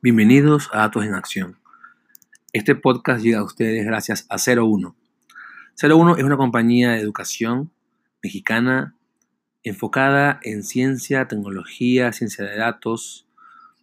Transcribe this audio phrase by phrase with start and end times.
[0.00, 1.58] Bienvenidos a Datos en Acción.
[2.52, 4.94] Este podcast llega a ustedes gracias a 01.
[5.82, 7.72] 01 es una compañía de educación
[8.22, 8.94] mexicana
[9.64, 13.26] enfocada en ciencia, tecnología, ciencia de datos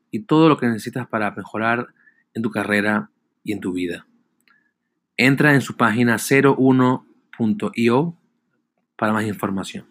[0.10, 1.88] y todo lo que necesitas para mejorar
[2.34, 3.10] en tu carrera
[3.44, 4.08] y en tu vida.
[5.18, 8.18] Entra en su página 01.io
[8.96, 9.86] para más información.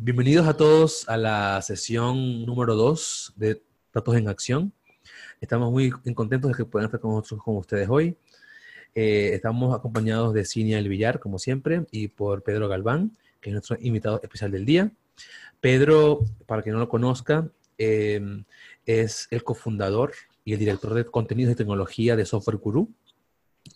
[0.00, 3.60] Bienvenidos a todos a la sesión número 2 de
[3.92, 4.75] Datos en Acción.
[5.40, 8.16] Estamos muy contentos de que puedan estar con nosotros, con ustedes hoy.
[8.94, 13.52] Eh, estamos acompañados de Cinia El Villar, como siempre, y por Pedro Galván, que es
[13.52, 14.90] nuestro invitado especial del día.
[15.60, 18.42] Pedro, para quien no lo conozca, eh,
[18.86, 20.12] es el cofundador
[20.44, 22.88] y el director de contenidos de tecnología de Software Guru.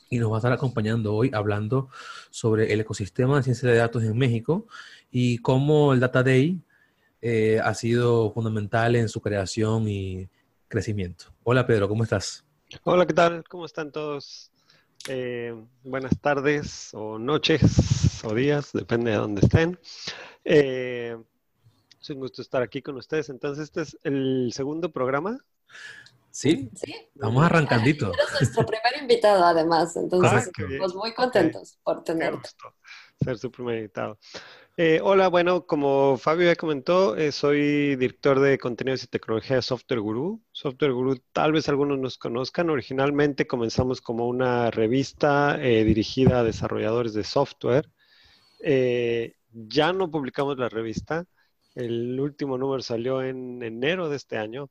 [0.08, 1.90] Y nos va a estar acompañando hoy hablando
[2.30, 4.66] sobre el ecosistema de ciencia de datos en México
[5.10, 6.58] y cómo el Data Day
[7.20, 10.28] eh, ha sido fundamental en su creación y
[10.70, 11.26] crecimiento.
[11.42, 12.44] Hola Pedro, ¿cómo estás?
[12.84, 13.44] Hola, ¿qué tal?
[13.48, 14.52] ¿Cómo están todos?
[15.08, 19.78] Eh, buenas tardes o noches o días, depende de dónde estén.
[20.44, 21.16] Eh,
[22.00, 23.28] es un gusto estar aquí con ustedes.
[23.30, 25.38] Entonces, este es el segundo programa.
[26.30, 26.94] Sí, ¿Sí?
[27.14, 28.12] vamos arrancandito.
[28.14, 29.96] Eres nuestro primer invitado, además.
[29.96, 32.48] Entonces, ah, estamos muy contentos por tenerte.
[33.22, 34.18] Ser su primer invitado.
[34.82, 39.62] Eh, hola, bueno, como Fabio ya comentó, eh, soy director de contenidos y tecnología de
[39.62, 40.42] Software Guru.
[40.52, 42.70] Software Guru, tal vez algunos nos conozcan.
[42.70, 47.90] Originalmente comenzamos como una revista eh, dirigida a desarrolladores de software.
[49.52, 51.26] ya no publicamos la revista.
[51.74, 54.70] El último número salió en enero de este año,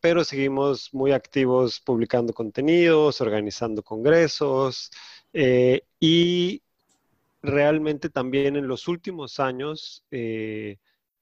[0.00, 4.90] pero seguimos muy activos publicando contenidos, organizando congresos
[6.00, 6.62] y
[7.42, 10.78] realmente también en los últimos años eh,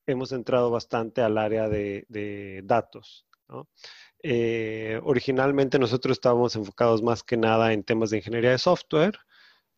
[0.07, 3.27] hemos entrado bastante al área de, datos.
[4.23, 9.19] Eh, originalmente nosotros estábamos enfocados más que nada en temas de ingeniería de software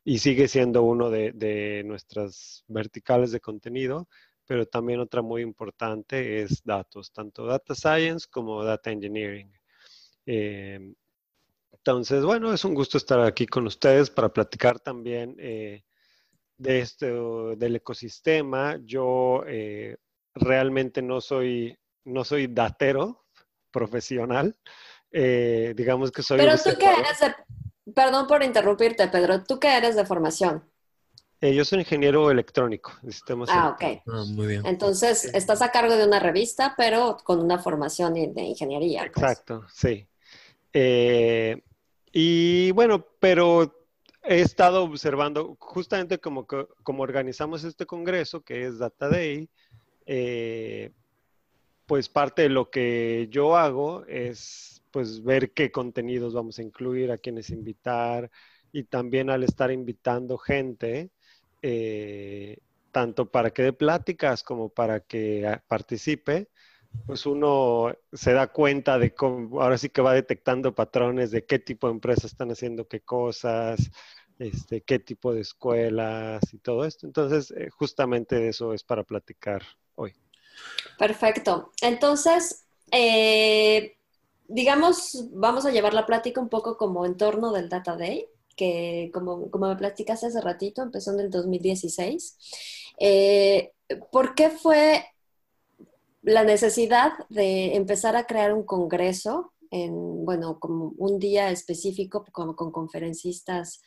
[0.05, 4.09] y sigue siendo uno de, nuestras verticales de contenido,
[4.47, 9.53] pero también otra muy importante es datos, tanto data science como data engineering.
[10.27, 10.95] Eh,
[11.73, 15.37] entonces, bueno, es un gusto estar aquí con ustedes para platicar también
[16.59, 18.79] de este, del ecosistema.
[18.85, 19.97] Yo eh,
[20.35, 23.25] realmente no soy, no soy datero
[23.71, 24.57] profesional.
[25.13, 26.39] Eh, digamos que soy...
[26.39, 27.35] Pero tú qué eres de...
[27.93, 29.45] Perdón por interrumpirte, Pedro.
[29.45, 30.65] ¿Tú qué eres de formación?
[31.41, 34.03] Eh, yo soy ingeniero electrónico de sistemas Ah, ok.
[34.07, 34.67] Ah, muy bien.
[34.67, 39.03] Entonces, estás a cargo de una revista, pero con una formación de ingeniería.
[39.13, 39.23] Pues.
[39.23, 40.09] Exacto, sí.
[42.13, 43.86] y bueno, pero
[44.29, 49.49] he estado observando justamente como, como organizamos este congreso, que es Data Day,
[50.07, 50.91] eh,
[51.87, 57.11] pues parte de lo que yo hago es pues ver qué contenidos vamos a incluir,
[57.13, 58.31] a quiénes invitar
[58.73, 61.11] y también al estar invitando gente,
[61.63, 62.59] eh,
[62.93, 66.49] tanto para que dé pláticas como para que participe,
[67.07, 71.59] pues uno se da cuenta de cómo, ahora sí que va detectando patrones de qué
[71.59, 73.91] tipo de empresas están haciendo qué cosas,
[74.39, 77.07] este, qué tipo de escuelas y todo esto.
[77.07, 79.63] Entonces, eh, justamente eso es para platicar
[79.95, 80.15] hoy.
[80.99, 81.73] Perfecto.
[81.83, 83.97] Entonces, eh,
[84.49, 88.27] digamos, vamos a llevar la plática un poco como en torno del Data Day,
[88.57, 92.95] que como, como me platicaste hace ratito, empezó en el 2016.
[92.99, 93.73] Eh,
[94.11, 95.05] ¿Por qué fue
[96.27, 102.57] la necesidad de empezar a crear un congreso en, bueno, como un día específico, como
[102.57, 103.81] con conferencistas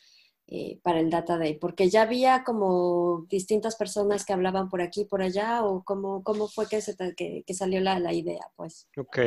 [0.46, 1.58] eh, para el Data Day?
[1.58, 6.48] Porque ya había como distintas personas que hablaban por aquí, por allá, o cómo, cómo
[6.48, 8.88] fue que, se, que, salió la, la, idea, pues.
[8.96, 9.18] Ok.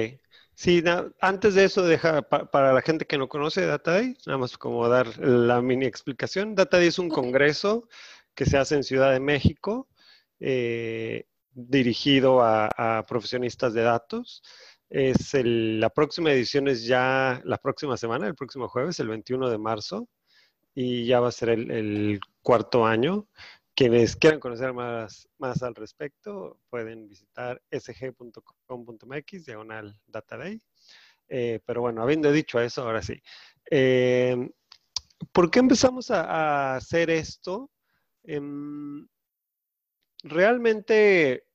[0.56, 0.84] Sí,
[1.22, 4.90] antes de eso, deja para la gente que no conoce Data Day, nada más como
[4.90, 6.55] dar la mini explicación.
[6.55, 7.88] Data Day es un congreso
[8.34, 9.88] que se hace en Ciudad de México,
[10.40, 14.44] eh, dirigido a, a, profesionistas de datos.
[14.90, 19.50] Es el, la próxima edición es ya la próxima semana, el próximo jueves, el 21
[19.50, 20.08] de marzo
[20.76, 23.28] y ya va a ser el, cuarto año.
[23.76, 30.61] Quienes quieran conocer más, más al respecto pueden visitar sg.com.mx, diagonal data day.
[31.28, 33.22] Eh, pero bueno, habiendo dicho eso, ahora sí.
[33.72, 34.50] Eh,
[35.32, 37.72] ¿Por qué empezamos a, hacer esto?
[38.23, 39.08] Em,
[40.23, 41.46] realmente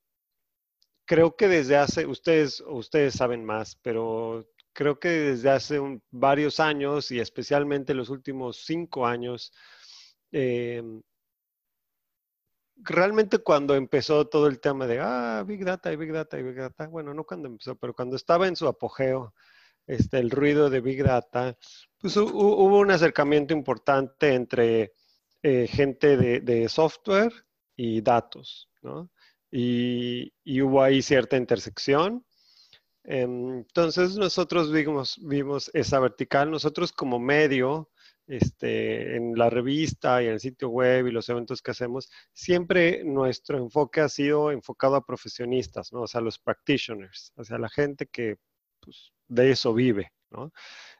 [1.06, 5.80] creo que desde hace, ustedes, ustedes saben más, pero creo que desde hace
[6.10, 9.52] varios años y especialmente los últimos cinco años,
[10.30, 11.02] em,
[12.76, 16.56] realmente cuando empezó todo el tema de, ah, Big Data y Big Data y Big
[16.56, 19.34] Data, bueno, no cuando empezó, pero cuando estaba en su apogeo,
[19.86, 21.56] este, el ruido de Big Data,
[21.98, 24.92] pues hubo un acercamiento importante entre
[25.42, 27.32] eh, gente de, software
[27.78, 29.08] y datos, ¿no?
[29.50, 32.26] Y, hubo ahí cierta intersección.
[33.04, 37.90] Entonces nosotros vimos, vimos esa vertical, nosotros como medio,
[38.26, 43.02] este, en la revista y en el sitio web y los eventos que hacemos, siempre
[43.04, 46.02] nuestro enfoque ha sido enfocado a profesionistas, ¿no?
[46.02, 48.36] O sea, los practitioners, o sea, la gente que
[48.80, 50.52] pues, de eso vive, ¿no?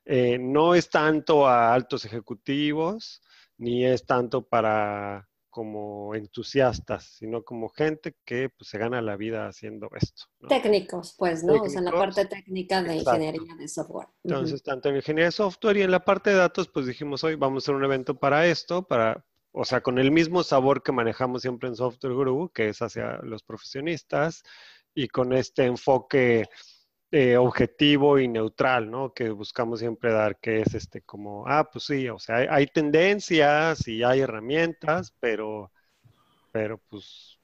[0.05, 3.21] Eh, no es tanto a altos ejecutivos,
[3.59, 5.29] ni es tanto para
[5.59, 10.27] como entusiastas, sino como gente que pues, se gana la vida haciendo esto.
[10.49, 11.55] Técnicos, pues, ¿no?
[11.55, 14.07] o sea, en la parte técnica de ingeniería de software.
[14.23, 17.35] Entonces, tanto en ingeniería de software y en la parte de datos, pues dijimos, hoy
[17.35, 20.93] vamos a hacer un evento para esto, para, o sea, con el mismo sabor que
[20.93, 24.45] manejamos siempre en Software Guru, que es hacia los profesionistas,
[24.95, 26.49] y con este enfoque
[27.11, 29.15] eh, objetivo y neutral, ¿no?
[29.15, 33.89] Que buscamos siempre dar, que es este como, ah, pues sí, o sea, hay, tendencias
[33.89, 35.73] y hay herramientas, pero,
[36.53, 37.39] pero pues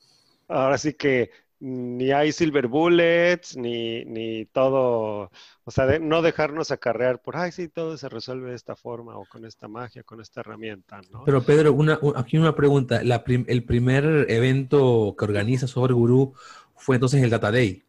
[0.48, 1.30] ahora sí que
[1.60, 5.30] ni hay silver bullets, ni, ni todo,
[5.64, 9.24] o sea, no dejarnos acarrear por, ay, sí, todo se resuelve de esta forma o
[9.24, 11.24] con esta magia, con esta herramienta, ¿no?
[11.24, 11.74] Pero Pedro,
[12.16, 16.34] aquí una pregunta, el primer evento que organiza Sobre Guru
[16.76, 17.82] fue entonces el Data Day.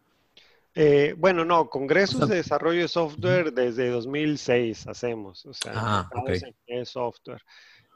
[0.77, 6.10] Eh, bueno, no, congresos de desarrollo de software desde 2006 hacemos, o sea, ah,
[6.83, 7.42] software.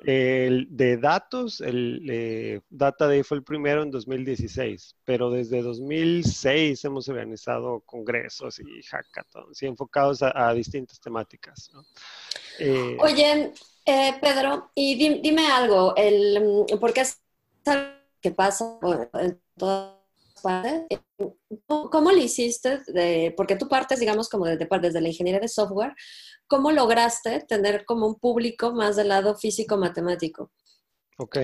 [0.06, 6.86] El de datos, el eh, Data Day fue el primero en 2016, pero desde 2006
[6.86, 11.70] hemos organizado congresos y hackathons y enfocados a, distintas temáticas.
[12.60, 13.52] Eh, Oye,
[14.22, 17.22] Pedro, y dime, algo, el, porque es
[17.66, 17.92] algo
[18.22, 18.80] que pasa
[19.16, 19.99] en todas
[21.68, 22.80] ¿Cómo lo hiciste?
[23.36, 25.94] porque tú partes, digamos, como desde, desde la ingeniería de software.
[26.48, 30.52] ¿Cómo lograste tener como un público más del lado físico-matemático?
[31.18, 31.38] Ok.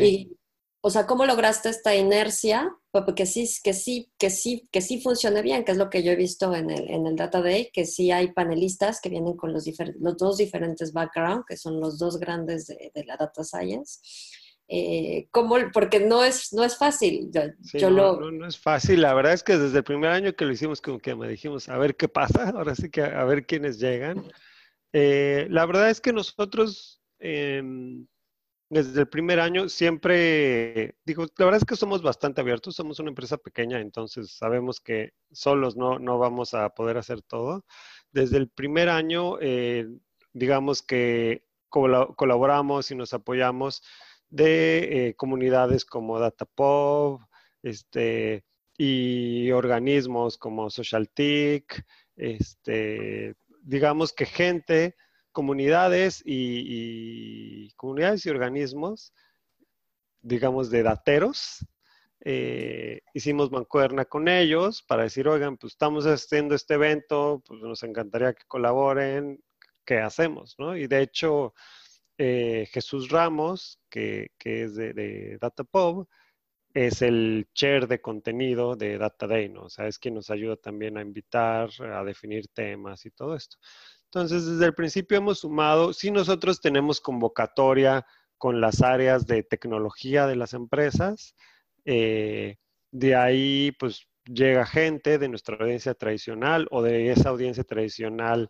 [0.81, 2.73] o sea, ¿cómo lograste esta inercia?
[2.91, 6.11] Porque sí, que sí, que sí, que sí funcione bien, que es lo que yo
[6.11, 9.51] he visto en el, en el Data Day, que sí hay panelistas que vienen con
[9.51, 9.65] los,
[9.99, 13.99] los dos diferentes backgrounds, que son los dos grandes de, de la Data Science
[14.67, 15.57] eh, ¿cómo?
[15.71, 17.29] Porque no es, no es fácil.
[17.73, 19.01] Yo, no, no, es fácil.
[19.01, 21.69] La verdad es que desde el primer año que lo hicimos, como que me dijimos,
[21.69, 24.31] a ver qué pasa, ahora sí que a, ver quiénes llegan.
[24.93, 28.07] Eh, la verdad es que nosotros, em,
[28.69, 33.09] desde el primer año, siempre, digo, la verdad es que somos bastante abiertos, somos una
[33.09, 37.65] empresa pequeña, entonces sabemos que solos no, no vamos a poder hacer todo.
[38.11, 39.87] Desde el primer año, eh,
[40.33, 43.83] digamos que colaboramos y nos apoyamos
[44.35, 47.21] de eh, comunidades como DataPub,
[47.63, 48.43] este,
[48.77, 51.85] y organismos como SocialTIC,
[52.17, 54.97] este, digamos que gente,
[55.31, 59.13] comunidades y, comunidades y organismos,
[60.21, 61.65] digamos, de dateros,
[62.19, 67.83] eh, hicimos mancuerna con ellos para decir, oigan, pues estamos haciendo este evento, pues nos
[67.83, 69.41] encantaría que colaboren,
[69.85, 70.55] ¿qué hacemos?
[70.57, 70.75] ¿no?
[70.75, 71.53] Y de hecho,
[72.17, 76.07] eh, Jesús Ramos, que, es de, de DataPub,
[76.75, 79.63] es el chair de contenido de Data Day, ¿no?
[79.63, 83.57] O sea, es quien nos ayuda también a invitar, a definir temas y todo esto.
[84.05, 88.05] Entonces, desde el principio hemos sumado, si nosotros tenemos convocatoria
[88.37, 91.35] con las áreas de tecnología de las empresas,
[91.85, 92.57] eh,
[92.91, 98.49] de ahí pues llega gente de nuestra audiencia tradicional o de esa audiencia tradicional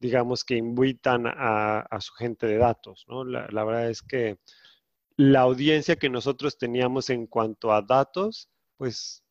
[0.00, 3.22] digamos, que invitan a, su gente de datos, ¿no?
[3.24, 4.38] La, verdad es que
[5.16, 9.22] la audiencia que nosotros teníamos en cuanto a datos, pues,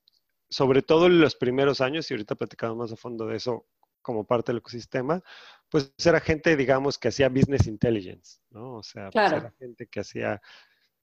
[0.47, 3.65] sobre todo en los primeros años, y ahorita platicamos más a fondo de eso
[4.03, 5.21] como parte del ecosistema,
[5.69, 8.75] pues era gente, digamos, que hacía business intelligence, ¿no?
[8.75, 10.39] O sea, pues, era gente que hacía,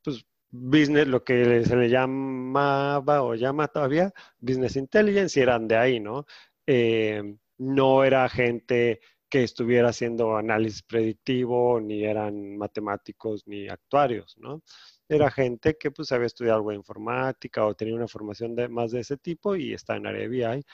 [0.02, 5.76] pues, business, lo que se le llamaba o llama todavía business intelligence, y eran de
[5.76, 6.25] ahí, ¿no?
[6.66, 14.62] Eh, no era gente que estuviera haciendo análisis predictivo, ni eran matemáticos ni actuarios, ¿no?
[15.09, 18.92] Era gente que pues había estudiado algo de informática o tenía una formación de, más
[18.92, 20.64] de ese tipo y está en área de BI,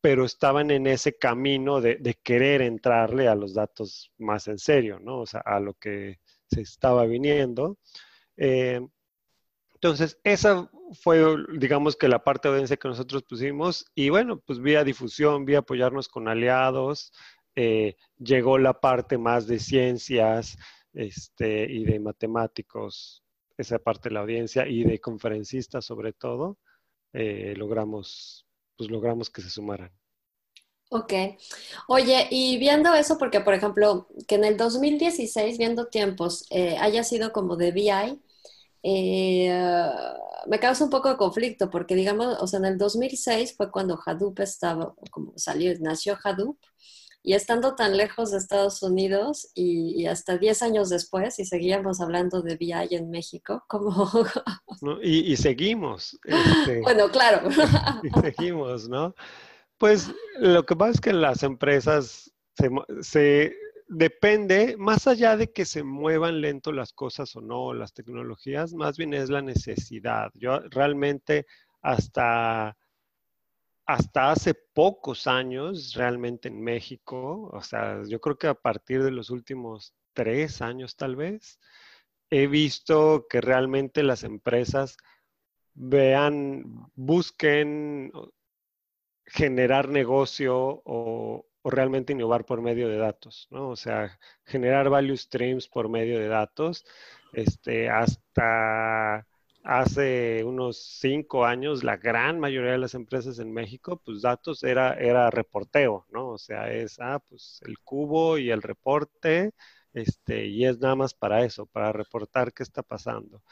[0.00, 5.20] pero estaban en ese camino de, querer entrarle a los datos más en serio, ¿no?
[5.20, 7.78] O sea, a lo que se estaba viniendo.
[8.36, 8.80] Eh,
[9.74, 11.24] entonces, esa fue,
[11.58, 15.58] digamos que la parte de audiencia que nosotros pusimos y bueno, pues vía difusión, vía
[15.58, 17.12] apoyarnos con aliados,
[17.56, 20.56] eh, llegó la parte más de ciencias
[20.92, 23.22] este, y de matemáticos,
[23.58, 26.58] esa parte de la audiencia, y de conferencistas sobre todo,
[27.12, 28.46] eh, logramos,
[28.76, 29.90] pues logramos que se sumaran.
[30.90, 31.12] Ok.
[31.88, 37.02] Oye, y viendo eso, porque por ejemplo, que en el 2016, viendo tiempos, eh, haya
[37.02, 37.72] sido como de
[38.82, 39.50] eh,
[40.46, 43.98] me causa un poco de conflicto, porque digamos, o sea, en el 2006 fue cuando
[44.04, 46.58] Hadoop estaba, como salió, nació Hadoop,
[47.26, 52.40] y estando tan lejos de Estados Unidos y, hasta 10 años después, y seguíamos hablando
[52.40, 54.08] de VI en México, como...
[55.02, 56.16] y, seguimos.
[56.24, 57.48] Este, bueno, claro.
[58.04, 59.12] y seguimos, ¿no?
[59.76, 62.32] Pues lo que pasa es que las empresas
[63.00, 63.56] se,
[63.88, 68.96] depende, más allá de que se muevan lento las cosas o no, las tecnologías, más
[68.96, 70.30] bien es la necesidad.
[70.34, 71.44] Yo realmente
[71.82, 72.76] hasta,
[73.86, 79.12] hasta hace pocos años, realmente en México, o sea, yo creo que a partir de
[79.12, 81.60] los últimos tres años tal vez,
[82.30, 84.96] he visto que realmente las empresas
[85.74, 86.64] vean,
[86.94, 88.12] busquen
[89.26, 93.70] generar negocio o, realmente innovar por medio de datos, ¿no?
[93.70, 96.84] O sea, generar value streams por medio de datos.
[97.32, 99.26] Este, hasta
[99.66, 104.94] hace unos cinco años, la gran mayoría de las empresas en México, pues datos era,
[104.94, 106.28] era reporteo, ¿no?
[106.28, 109.50] O sea, es, ah, pues el cubo y el reporte,
[109.92, 113.42] este, y es nada más para eso, para reportar qué está pasando.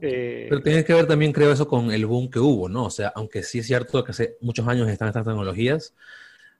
[0.00, 2.84] Eh, Pero tiene que ver también, creo, eso con el boom que hubo, ¿no?
[2.84, 5.92] O sea, aunque sí es cierto que hace muchos años están estas tecnologías,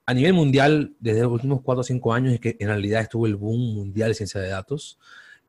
[0.07, 3.26] a nivel mundial, desde los últimos cuatro o cinco años, es que en realidad estuvo
[3.26, 4.99] el boom mundial de ciencia de datos.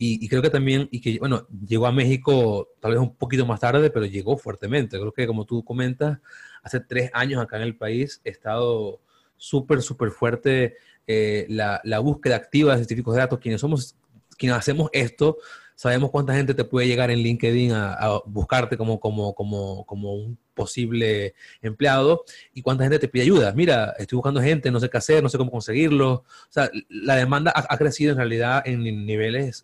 [0.01, 3.59] Y, creo que también, y que, bueno, llegó a México tal vez un poquito más
[3.59, 4.97] tarde, pero llegó fuertemente.
[4.97, 6.19] Creo que, como tú comentas,
[6.63, 9.01] hace tres años acá en el país he estado
[9.35, 13.39] súper, súper fuerte eh, la, la, búsqueda activa de científicos de datos.
[13.39, 13.97] Quienes somos,
[14.37, 15.37] quienes hacemos esto,
[15.79, 20.37] sabemos cuánta gente te puede llegar en LinkedIn a, buscarte como, como, como, como un
[20.53, 23.53] posible empleado y cuánta gente te pide ayuda.
[23.53, 26.11] Mira, estoy buscando gente, no sé qué hacer, no sé cómo conseguirlo.
[26.15, 29.63] O sea, la demanda ha, crecido en realidad en niveles,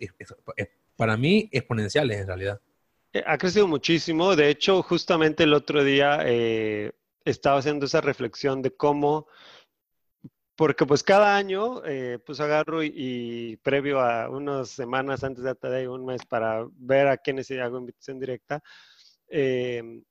[0.96, 2.62] para mí, exponenciales en realidad.
[3.12, 4.38] Eh, ha crecido muchísimo.
[4.38, 6.94] De hecho, justamente el otro día eh,
[7.26, 9.28] estaba haciendo esa reflexión de cómo
[10.56, 15.70] porque pues cada año, eh, pues agarro y, previo a unas semanas antes de Data
[15.70, 18.64] Day, un mes para ver a quiénes hago invitación directa,
[19.28, 20.04] em,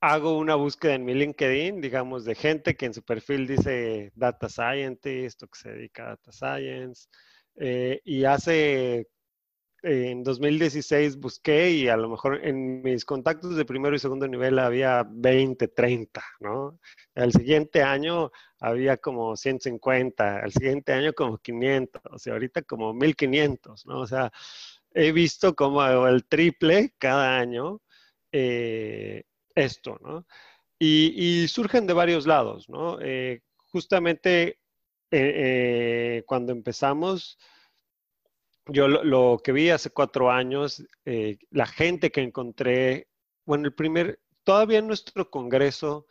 [0.00, 4.48] hago una búsqueda en mi LinkedIn, digamos, de gente que en su perfil dice Data
[4.48, 7.08] Scientist o que se dedica a Data Science.
[7.56, 9.08] Eh, y hace
[9.84, 14.58] en 2016 busqué y a lo mejor en mis contactos de primero y segundo nivel
[14.58, 16.80] había 20, 30, ¿no?
[17.14, 22.94] El siguiente año había como 150, el siguiente año como 500, o sea, ahorita como
[22.94, 24.00] 1500, ¿no?
[24.00, 24.32] O sea,
[24.94, 27.82] he visto como el triple cada año
[28.32, 29.24] eh,
[29.54, 30.26] esto, ¿no?
[30.78, 32.98] Y, surgen de varios lados, ¿no?
[33.00, 34.58] Eh, justamente
[35.10, 37.38] eh, cuando empezamos
[38.66, 43.08] yo lo, que vi hace cuatro años, eh, la gente que encontré,
[43.44, 46.06] bueno, el primer, todavía en nuestro congreso,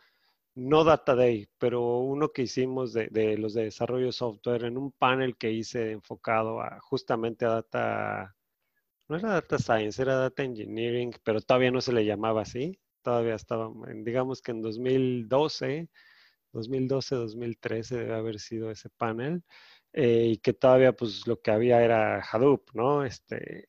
[0.54, 4.92] no Data Day, pero uno que hicimos de, los de desarrollo de software en un
[4.92, 8.36] panel que hice enfocado a, justamente a data,
[9.08, 13.34] no era data science, era data engineering, pero todavía no se le llamaba así, todavía
[13.34, 13.70] estaba,
[14.04, 15.88] digamos que en 2012,
[16.52, 19.42] 2012, 2013 debe haber sido ese panel.
[19.96, 23.04] Eh, y que todavía pues lo que había era Hadoop, ¿no?
[23.04, 23.68] Este,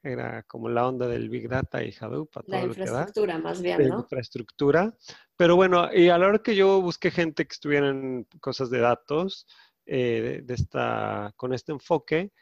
[0.00, 2.30] era como la onda del Big Data y Hadoop.
[2.46, 3.96] la infraestructura más bien, ¿no?
[3.96, 4.96] La infraestructura.
[5.36, 8.78] Pero bueno, y a la hora que yo busqué gente que estuviera en cosas de
[8.78, 9.48] datos,
[9.86, 12.32] eh, de, esta, con este enfoque,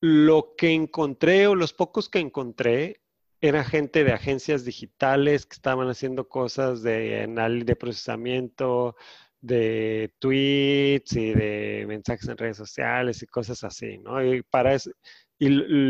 [0.00, 3.02] lo que encontré o los pocos que encontré
[3.40, 7.26] era gente de agencias digitales que estaban haciendo cosas de,
[7.64, 8.94] de procesamiento,
[9.40, 14.22] de tweets y de mensajes en redes sociales y cosas así, ¿no?
[14.22, 14.90] Y para eso,
[15.38, 15.48] y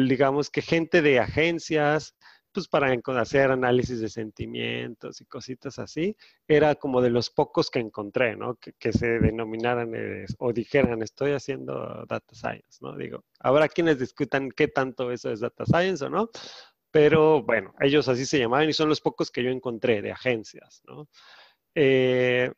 [0.09, 2.15] digamos que gente de agencias,
[2.53, 6.17] pues para hacer análisis de sentimientos y cositas así,
[6.49, 8.57] era como de los pocos que encontré, ¿no?
[8.57, 9.93] Que, se denominaran
[10.39, 12.97] o dijeran, estoy haciendo data science, ¿no?
[12.97, 16.31] Digo, habrá quienes discutan qué tanto eso es data science o no,
[16.91, 20.83] pero bueno, ellos así se llamaban y son los pocos que yo encontré de agencias,
[20.87, 21.09] ¿no?
[21.75, 22.53] Eh,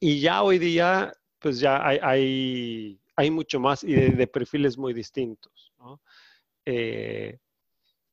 [0.00, 5.72] y ya hoy día, pues ya hay, hay, mucho más y de, perfiles muy distintos.
[6.64, 7.38] Eh,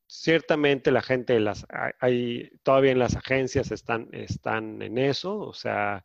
[0.08, 1.66] ciertamente la gente, las,
[2.00, 6.04] hay, todavía en las agencias están, están en eso, o sea,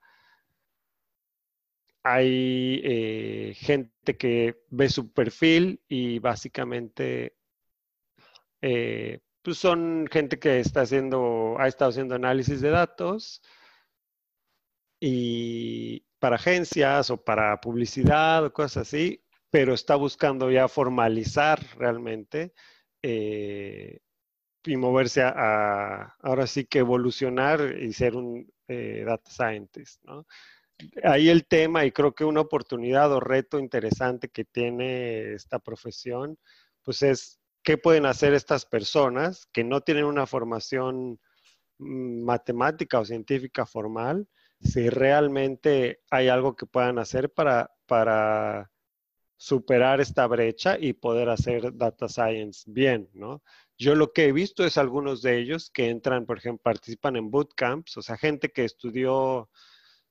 [2.05, 7.37] hay eh, gente que ve su perfil y básicamente
[8.63, 13.43] eh, pues son gente que está haciendo, ha estado haciendo análisis de datos
[15.01, 22.53] y, para agencias o para publicidad o cosas así, pero está buscando ya formalizar realmente
[23.03, 24.01] eh,
[24.65, 30.27] y moverse a, ahora sí que evolucionar y ser un eh, data scientist, ¿no?
[31.05, 36.39] Ahí el tema y creo que una oportunidad o reto interesante que tiene esta profesión,
[36.83, 41.19] pues es qué pueden hacer estas personas que no tienen una formación
[41.79, 44.29] mm, matemática o científica formal,
[44.61, 48.71] si realmente hay algo que puedan hacer para, para
[49.37, 53.43] superar esta brecha y poder hacer data science bien, ¿no?
[53.79, 57.31] Yo lo que he visto es algunos de ellos que entran, por ejemplo, participan en
[57.31, 59.51] bootcamps, o sea, gente que estudió,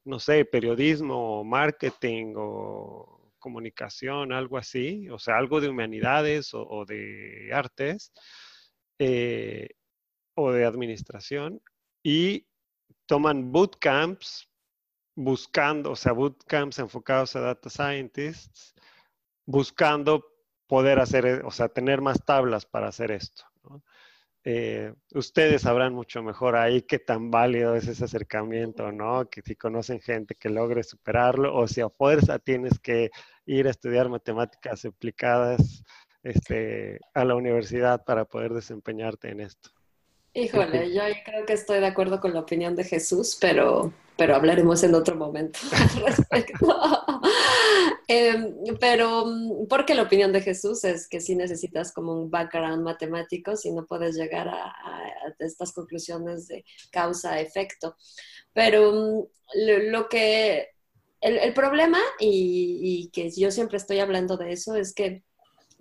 [0.03, 7.49] no sé, periodismo, marketing o comunicación, algo así, o sea, algo de humanidades o, de
[7.53, 8.11] artes
[8.99, 9.69] eh,
[10.35, 11.61] o de administración
[12.03, 12.47] y
[13.05, 14.49] toman bootcamps
[15.15, 18.75] buscando, o sea, bootcamps enfocados a data scientists,
[19.45, 20.25] buscando
[20.67, 23.45] poder hacer, o sea, tener más tablas para hacer esto.
[24.47, 29.27] Eh, ustedes sabrán mucho mejor ahí qué tan válido es ese acercamiento, ¿no?
[29.27, 33.09] Que si conocen gente que logre superarlo o si a fuerza tienes que
[33.45, 35.83] ir a estudiar matemáticas aplicadas
[36.21, 39.71] este, a la universidad para poder desempeñarte en esto.
[40.37, 44.83] Híjole, yo creo que estoy de acuerdo con la opinión de Jesús, pero, pero hablaremos
[44.83, 46.67] en otro momento al respecto.
[48.07, 49.25] Em, pero
[49.67, 53.87] porque la opinión de Jesús es que sí necesitas como un background matemático si no
[53.87, 54.71] puedes llegar a,
[55.39, 57.95] estas conclusiones de causa-efecto.
[58.53, 60.67] Pero mm, lo, que,
[61.21, 65.23] el, problema, y, que yo siempre estoy hablando de eso, es que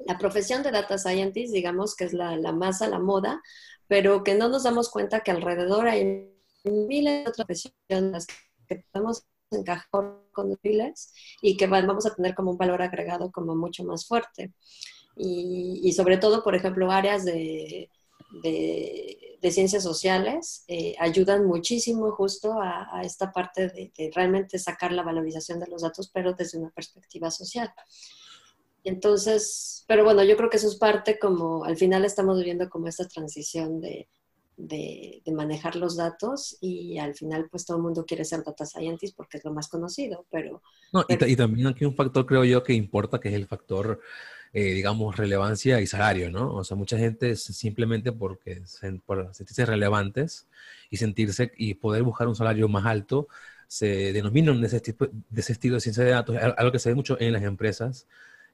[0.06, 3.42] la profesión de data scientist, digamos que es la, la más a la moda,
[3.88, 6.31] pero que no nos damos cuenta que alrededor hay
[6.64, 8.27] miles de otras profesiones
[8.66, 9.87] que podemos encajar
[10.33, 14.53] con miles y que vamos a tener como un valor agregado como mucho más fuerte.
[15.16, 17.88] Y, sobre todo, por ejemplo, áreas de,
[18.42, 25.05] de, ciencias sociales eh, ayudan muchísimo justo a, esta parte de, de, realmente sacar la
[25.05, 27.73] valorización de los datos, pero desde una perspectiva social.
[28.85, 32.87] Entonces, pero bueno, yo creo que eso es parte como, al final estamos viviendo como
[32.87, 34.09] esta transición de,
[34.57, 39.16] de, manejar los datos y al final pues todo el mundo quiere ser data scientist
[39.16, 40.62] porque es lo más conocido, pero...
[40.92, 44.01] No, Y, también aquí un factor creo yo que importa, que es el factor,
[44.53, 46.55] eh, digamos, relevancia y salario, ¿no?
[46.55, 48.62] O sea, mucha gente simplemente porque
[49.05, 50.47] por sentirse relevantes
[50.90, 53.29] y sentirse y poder buscar un salario más alto,
[53.66, 56.90] se denominan de ese, tipo, de ese estilo de ciencia de datos, algo que se
[56.90, 58.07] ve mucho en las empresas,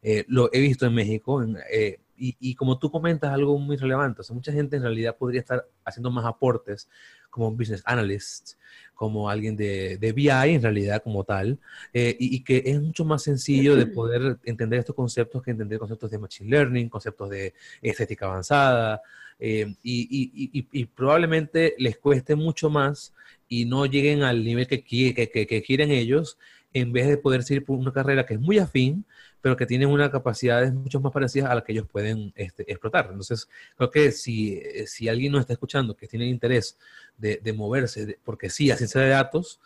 [0.02, 4.24] eh, lo he visto en México eh, y, como tú comentas algo muy relevante, o
[4.24, 6.86] sea, mucha gente en realidad podría estar haciendo más aportes
[7.30, 8.58] como un business analyst,
[8.94, 11.58] como alguien de, de BI en realidad como tal,
[11.94, 16.10] eh, y, que es mucho más sencillo de poder entender estos conceptos que entender conceptos
[16.10, 19.00] de machine learning, conceptos de estética avanzada,
[19.38, 23.14] y, y, probablemente les cueste mucho más
[23.48, 26.36] y no lleguen al nivel que, que, que quieren ellos
[26.72, 29.04] en vez de poder seguir por una carrera que es muy afín,
[29.40, 33.08] pero que tienen una capacidades mucho más parecidas a las que ellos pueden este, explotar.
[33.10, 36.78] Entonces, creo que si, eh, si alguien nos está escuchando que tiene interés
[37.16, 39.60] de, de moverse, porque sí, a ciencia de datos,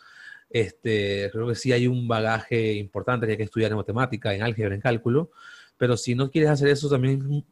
[0.49, 4.43] este, creo que sí hay un bagaje importante que hay que estudiar en matemática, en
[4.43, 5.31] álgebra, en cálculo,
[5.77, 7.45] pero si no quieres hacer eso, también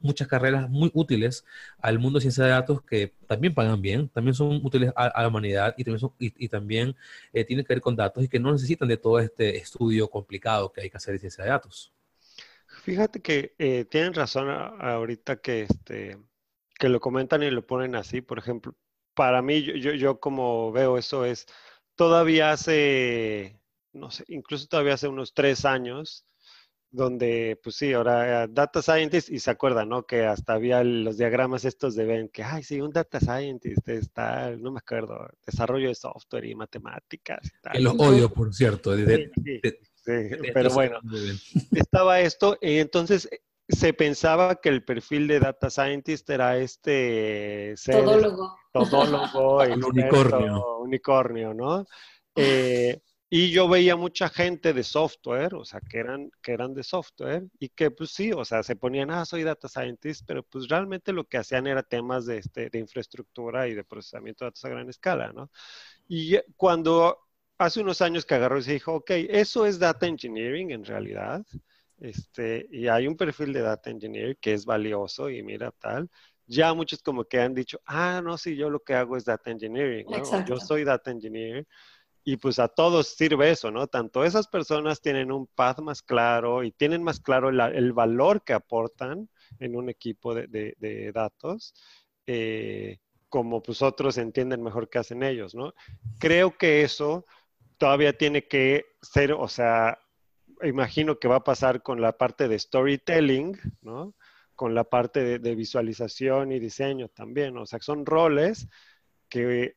[0.00, 1.44] muchas carreras muy útiles
[1.80, 5.28] al mundo de ciencia de datos que también pagan bien, también son útiles a, la
[5.28, 6.96] humanidad y también, y, también
[7.32, 10.72] eh, tienen que ver con datos y que no necesitan de todo este estudio complicado
[10.72, 11.92] que hay que hacer de ciencia de datos.
[12.82, 16.18] Fíjate que eh, tienen razón ahorita que, este,
[16.78, 18.22] que lo comentan y lo ponen así.
[18.22, 18.74] Por ejemplo,
[19.14, 21.46] para mí, yo, yo como veo eso es,
[21.94, 23.60] todavía hace,
[23.92, 26.24] no sé, incluso todavía hace unos tres años,
[26.90, 30.04] donde, pues sí, ahora data scientist, y se acuerdan, ¿no?
[30.04, 34.50] Que hasta había los diagramas estos de Ben, que, ay, sí, un data scientist está,
[34.56, 37.40] no me acuerdo, desarrollo de software y matemáticas.
[37.46, 37.72] Y tal.
[37.72, 38.96] Que los odio, por cierto.
[38.96, 39.02] sí,
[40.52, 40.98] pero bueno,
[41.72, 47.74] estaba esto, y entonces eh, se pensaba que el perfil de data scientist era este
[47.76, 50.78] ser todólogo, todólogo unicornio.
[50.78, 51.86] unicornio, ¿no?
[52.34, 53.00] Eh,
[53.32, 57.44] y yo veía mucha gente de software, o sea, que eran, que eran de software
[57.60, 61.12] y que pues sí, o sea, se ponían, ah, soy data scientist, pero pues realmente
[61.12, 64.68] lo que hacían era temas de, este, de infraestructura y de procesamiento de datos a
[64.70, 65.48] gran escala, ¿no?
[66.08, 67.18] Y cuando
[67.56, 71.46] hace unos años que agarró y se dijo, ok, eso es data engineering en realidad,
[72.00, 76.10] este, y hay un perfil de data engineer que es valioso y mira tal,
[76.46, 79.52] ya muchos como que han dicho, ah, no, sí, yo lo que hago es data
[79.52, 80.44] engineering, ¿no?
[80.46, 81.64] Yo soy data engineer
[82.30, 83.88] y pues a todos sirve eso, ¿no?
[83.88, 88.52] Tanto esas personas tienen un path más claro y tienen más claro el, valor que
[88.52, 91.74] aportan en un equipo de, datos,
[92.26, 95.74] eh, como pues otros entienden mejor qué hacen ellos, ¿no?
[96.20, 97.26] Creo que eso
[97.78, 99.98] todavía tiene que ser, o sea,
[100.62, 104.14] imagino que va a pasar con la parte de storytelling, ¿no?
[104.54, 108.68] Con la parte de, visualización y diseño también, o sea, son roles
[109.28, 109.74] que,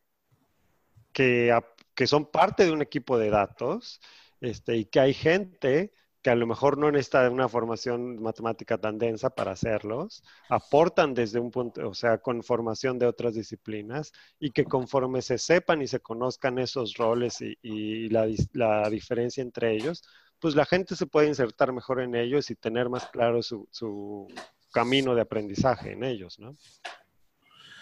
[1.13, 1.51] que,
[1.95, 3.99] que, son parte de un equipo de datos
[4.41, 5.91] este, y que hay gente
[6.23, 11.39] que a lo mejor no necesita una formación matemática tan densa para hacerlos, aportan desde
[11.39, 15.87] un punto, o sea, con formación de otras disciplinas y que conforme se sepan y
[15.87, 20.01] se conozcan esos roles y, la, la, diferencia entre ellos,
[20.39, 24.27] pues la gente se puede insertar mejor en ellos y tener más claro su, su
[24.71, 26.55] camino de aprendizaje en ellos, ¿no?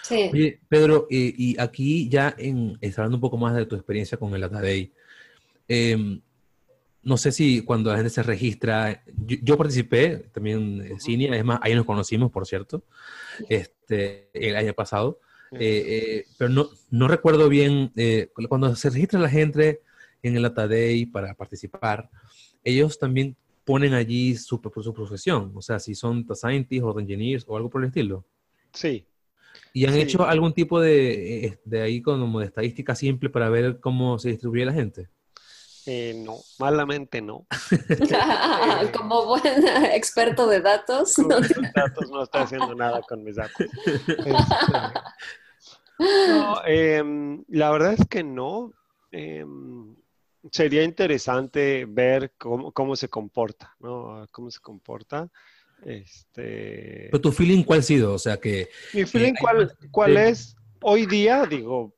[0.04, 0.30] Sí.
[0.34, 4.34] Oye, Pedro, eh, y aquí ya en, hablando un poco más de tu experiencia con
[4.34, 4.92] el Data Day,
[5.68, 6.20] eh,
[7.04, 11.60] no sé si cuando la gente se registra, yo, participé también en Cinia, es más,
[11.64, 12.84] ahí nos conocimos, por cierto,
[13.50, 15.20] este, el año pasado,
[15.52, 19.82] eh, eh, pero no, no recuerdo bien, eh, cuando se registra la gente
[20.22, 22.10] en el Data Day para participar,
[22.64, 23.36] ellos también
[23.66, 27.82] ponen allí su, su profesión, o sea, si son scientists o engineers o algo por
[27.82, 28.26] el estilo.
[28.74, 29.06] Sí.
[29.74, 34.20] ¿Y han hecho algún tipo de, de ahí como de estadística simple para ver cómo
[34.20, 35.10] se distribuye la gente?
[35.86, 37.48] Eh, no, malamente no.
[38.98, 39.44] Como buen
[39.94, 41.18] experto de datos.
[41.18, 41.28] no.
[41.40, 43.66] datos no estoy haciendo nada con mis datos.
[44.08, 44.34] Este,
[46.30, 48.72] no, em, la verdad es que no.
[49.12, 49.96] Em,
[50.52, 54.26] sería interesante ver cómo, se comporta, ¿no?
[54.32, 55.30] Cómo se comporta.
[55.86, 57.10] Este...
[57.12, 58.13] Pero tu feeling, ¿cuál ha sido?
[58.13, 58.70] O sea que...
[58.94, 60.56] Mi feeling, ¿cuál, cuál es?
[60.84, 61.96] Hoy día, digo,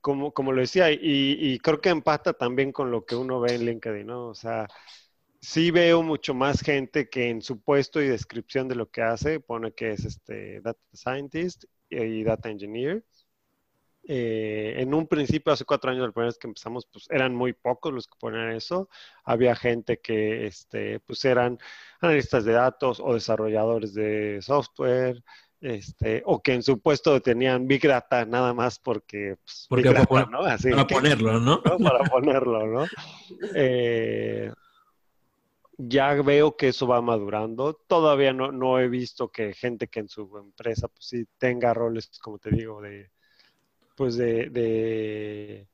[0.00, 3.64] como, como lo decía, y, creo que empata también con lo que uno ve en
[3.64, 4.28] LinkedIn, ¿no?
[4.28, 4.68] O sea,
[5.40, 9.40] sí veo mucho más gente que en su puesto y descripción de lo que hace
[9.40, 13.04] pone que es este data scientist y data engineer.
[14.02, 17.52] Eh, en un principio, hace cuatro años, la primera vez que empezamos, pues eran muy
[17.52, 18.88] pocos los que ponían eso.
[19.24, 21.58] Había gente que, este, pues eran
[22.00, 25.22] analistas de datos o desarrolladores de software,
[25.60, 30.06] este, o que en su puesto tenían Big Data nada más porque, pues, porque para,
[30.06, 30.42] ponerlo,
[31.40, 31.62] ¿no?
[31.62, 32.86] Para ponerlo, ¿no?
[33.54, 34.50] Eh,
[35.76, 37.74] ya veo que eso va madurando.
[37.86, 42.10] Todavía no, no, he visto que gente que en su empresa, pues sí, tenga roles,
[42.20, 43.10] como te digo, de,
[44.00, 45.68] pues de, de,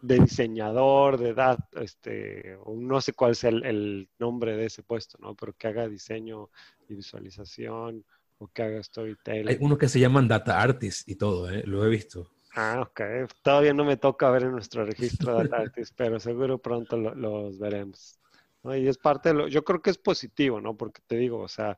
[0.00, 5.34] diseñador, de edad, este, no sé cuál es el, el nombre de ese puesto, ¿no?
[5.34, 6.48] Pero que haga diseño
[6.88, 8.04] y visualización
[8.38, 9.48] o que haga storytelling.
[9.48, 11.64] Hay uno que se llaman data artists y todo, ¿eh?
[11.66, 12.30] lo he visto.
[12.54, 13.00] Ah, ok.
[13.42, 18.20] Todavía no me toca ver en nuestro registro data artists, pero seguro pronto los veremos.
[18.62, 20.76] Y es parte de lo, yo creo que es positivo, ¿no?
[20.76, 21.76] Porque te digo, o sea,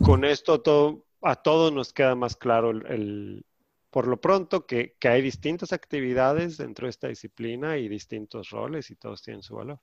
[0.00, 3.44] con esto todo, a todos nos queda más claro el,
[3.94, 8.90] por lo pronto que, que, hay distintas actividades dentro de esta disciplina y distintos roles
[8.90, 9.78] y todos tienen su valor.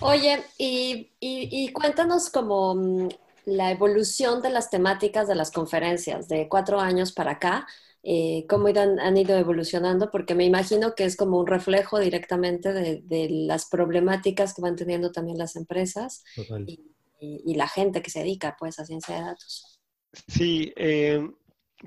[0.00, 3.08] Oye, y, y, y cuéntanos como mm,
[3.44, 7.66] la evolución de las temáticas de las conferencias de cuatro años para acá,
[8.02, 13.28] eh, cómo han, ido evolucionando, porque me imagino que es como un reflejo directamente de,
[13.28, 16.24] las problemáticas que van teniendo también las empresas
[16.66, 19.80] y, la gente que se dedica pues a ciencia de datos.
[20.28, 21.20] Sí, eh,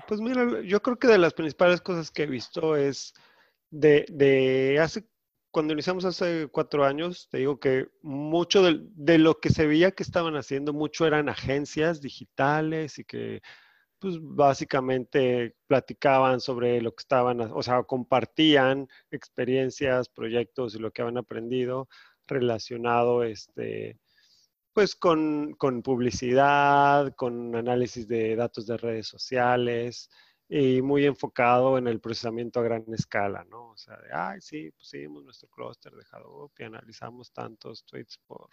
[0.06, 3.14] pues mira, yo creo que de las principales cosas que he visto es
[3.70, 5.04] de, de hace
[5.50, 10.02] cuando iniciamos hace cuatro años, te digo que mucho de, lo que se veía que
[10.02, 13.40] estaban haciendo, mucho eran agencias digitales y que
[13.98, 21.02] pues básicamente platicaban sobre lo que estaban, o sea, compartían experiencias, proyectos y lo que
[21.02, 21.88] habían aprendido
[22.26, 23.98] relacionado, este,
[24.78, 30.08] pues con, con publicidad, con análisis de datos de redes sociales,
[30.48, 33.70] y muy enfocado en el procesamiento a gran escala, ¿no?
[33.70, 38.50] O sea, de, ay, sí, pusimos nuestro clúster de Hadoop y analizamos tantos tweets por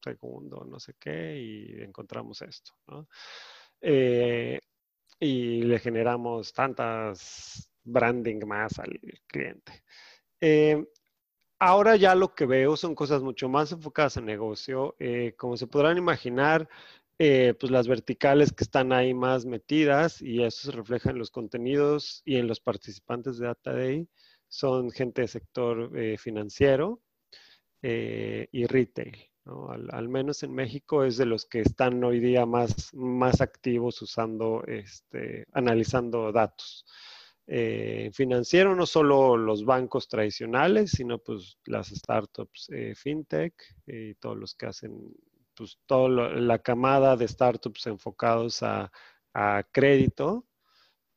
[0.00, 3.08] segundo, no sé qué, y encontramos esto, ¿no?
[3.80, 4.60] Eh,
[5.18, 9.82] y le generamos tantas branding más al cliente.
[10.40, 10.80] Eh,
[11.60, 14.96] ahora ya lo que veo son cosas mucho más enfocadas en negocio.
[14.98, 16.68] Eh, como se podrán imaginar,
[17.18, 21.30] eh, pues las verticales que están ahí más metidas y eso se refleja en los
[21.30, 24.08] contenidos y en los participantes de Data Day
[24.48, 27.00] son gente de sector eh, financiero
[27.82, 29.16] y retail.
[29.90, 34.62] Al, menos en México es de los que están hoy día más, más activos usando,
[34.66, 36.84] este, analizando datos.
[37.52, 43.54] Eh, financiero, no solo los bancos tradicionales, sino pues las startups eh, fintech
[43.88, 45.12] y todos los que hacen,
[45.56, 48.92] pues toda la camada de startups enfocados a,
[49.72, 50.46] crédito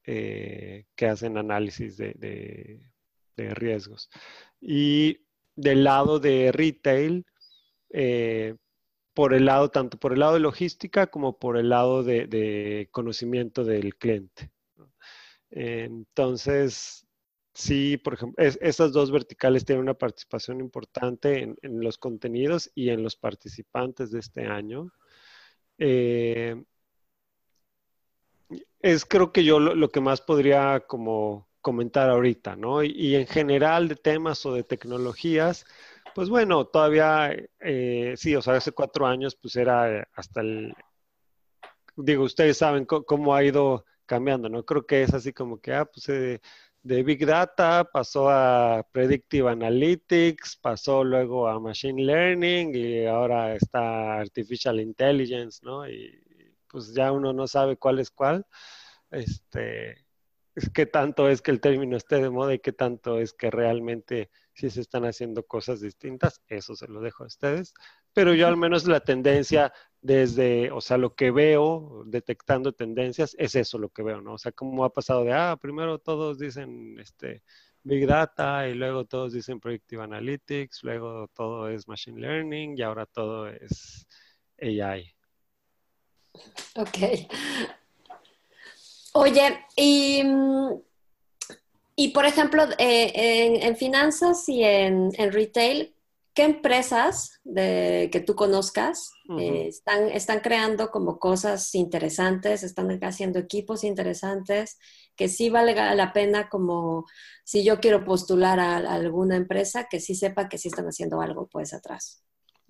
[0.04, 2.82] que hacen análisis de,
[3.38, 4.10] riesgos.
[4.60, 5.20] Y
[5.56, 7.26] del lado de retail,
[9.14, 13.64] por el lado, tanto por el lado de logística como por el lado de, conocimiento
[13.64, 14.52] del cliente.
[15.56, 17.06] Entonces,
[17.54, 23.04] sí, por ejemplo, estas dos verticales tienen una participación importante en, los contenidos y en
[23.04, 24.92] los participantes de este año.
[25.78, 26.64] Eh,
[28.80, 32.84] es creo que yo lo, que más podría como comentar ahorita, ¿no?
[32.84, 35.66] y, en general de temas o de tecnologías,
[36.16, 40.74] pues bueno, todavía, eh, sí, o sea, hace cuatro años, pues era hasta el,
[41.96, 44.66] digo, ustedes saben cómo ha ido cambiando, ¿no?
[44.66, 46.42] Creo que es así como que, ah, pues eh,
[46.84, 54.20] de Big Data pasó a Predictive Analytics, pasó luego a Machine Learning y ahora está
[54.20, 55.88] Artificial Intelligence, ¿no?
[55.88, 56.24] Y
[56.68, 58.46] pues ya uno no sabe cuál es cuál.
[59.12, 60.06] Este,
[60.74, 64.30] qué tanto es que el término esté de moda y qué tanto es que realmente
[64.54, 67.74] si se están haciendo cosas distintas, eso se lo dejo a ustedes.
[68.14, 73.56] Pero yo al menos la tendencia desde, o sea, lo que veo, detectando tendencias, es
[73.56, 74.34] eso lo que veo, ¿no?
[74.34, 77.42] O sea, cómo ha pasado de, ah, primero todos dicen, este,
[77.82, 83.06] Big Data y luego todos dicen Predictive Analytics, luego todo es Machine Learning y ahora
[83.08, 84.08] todo es
[84.62, 85.12] AI.
[86.76, 86.98] Ok.
[89.14, 90.82] Oye, y mm,
[91.96, 95.94] y por ejemplo, eh, en, finanzas y en, retail,
[96.34, 103.40] ¿qué empresas de, que tú conozcas eh, están, están creando como cosas interesantes, están haciendo
[103.40, 104.80] equipos interesantes,
[105.16, 107.06] que sí vale la pena como
[107.44, 111.48] si yo quiero postular a, alguna empresa, que sí sepa que sí están haciendo algo
[111.48, 112.24] pues atrás?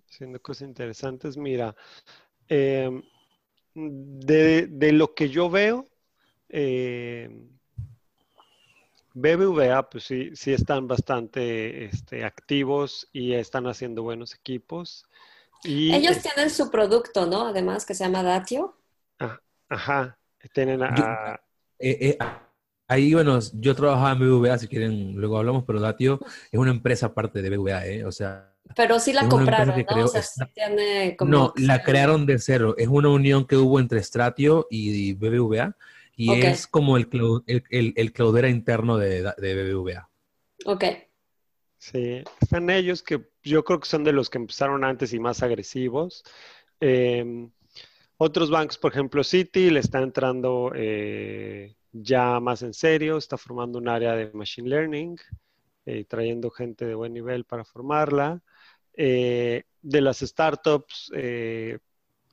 [0.09, 1.75] Haciendo cosas interesantes, mira,
[2.47, 3.01] em,
[3.73, 5.87] de, de, lo que yo veo,
[6.49, 7.29] eh,
[9.13, 15.05] BBVA, pues sí, sí están bastante este, activos y están haciendo buenos equipos.
[15.63, 17.47] Y Ellos tienen su producto, ¿no?
[17.47, 18.75] Además, que se llama Datio.
[19.19, 20.17] Ah, ajá,
[20.53, 21.39] tienen a...
[21.79, 22.17] Eh, eh,
[22.87, 26.19] ahí, bueno, yo trabajaba en BBVA, si quieren, luego hablamos, pero Datio
[26.51, 28.05] es una empresa aparte de BBVA, ¿eh?
[28.05, 28.49] O sea...
[28.75, 30.05] Pero sí la compraron, ¿no?
[30.05, 30.23] o sea,
[30.53, 32.75] tiene como no, la crearon de cero.
[32.77, 35.75] Es una unión que hubo entre Stratio y BBVA
[36.15, 37.07] y es como el,
[37.47, 40.09] el, el, Cloudera interno de, de, BBVA.
[40.65, 40.83] Ok.
[41.77, 45.43] Sí, están ellos que yo creo que son de los que empezaron antes y más
[45.43, 46.23] agresivos.
[46.79, 47.51] Em,
[48.17, 53.79] otros bancos, por ejemplo, Citi, le está entrando eh, ya más en serio, está formando
[53.79, 55.17] un área de Machine Learning,
[55.85, 58.41] eh, trayendo gente de buen nivel para formarla.
[58.95, 61.11] Eh, de las startups,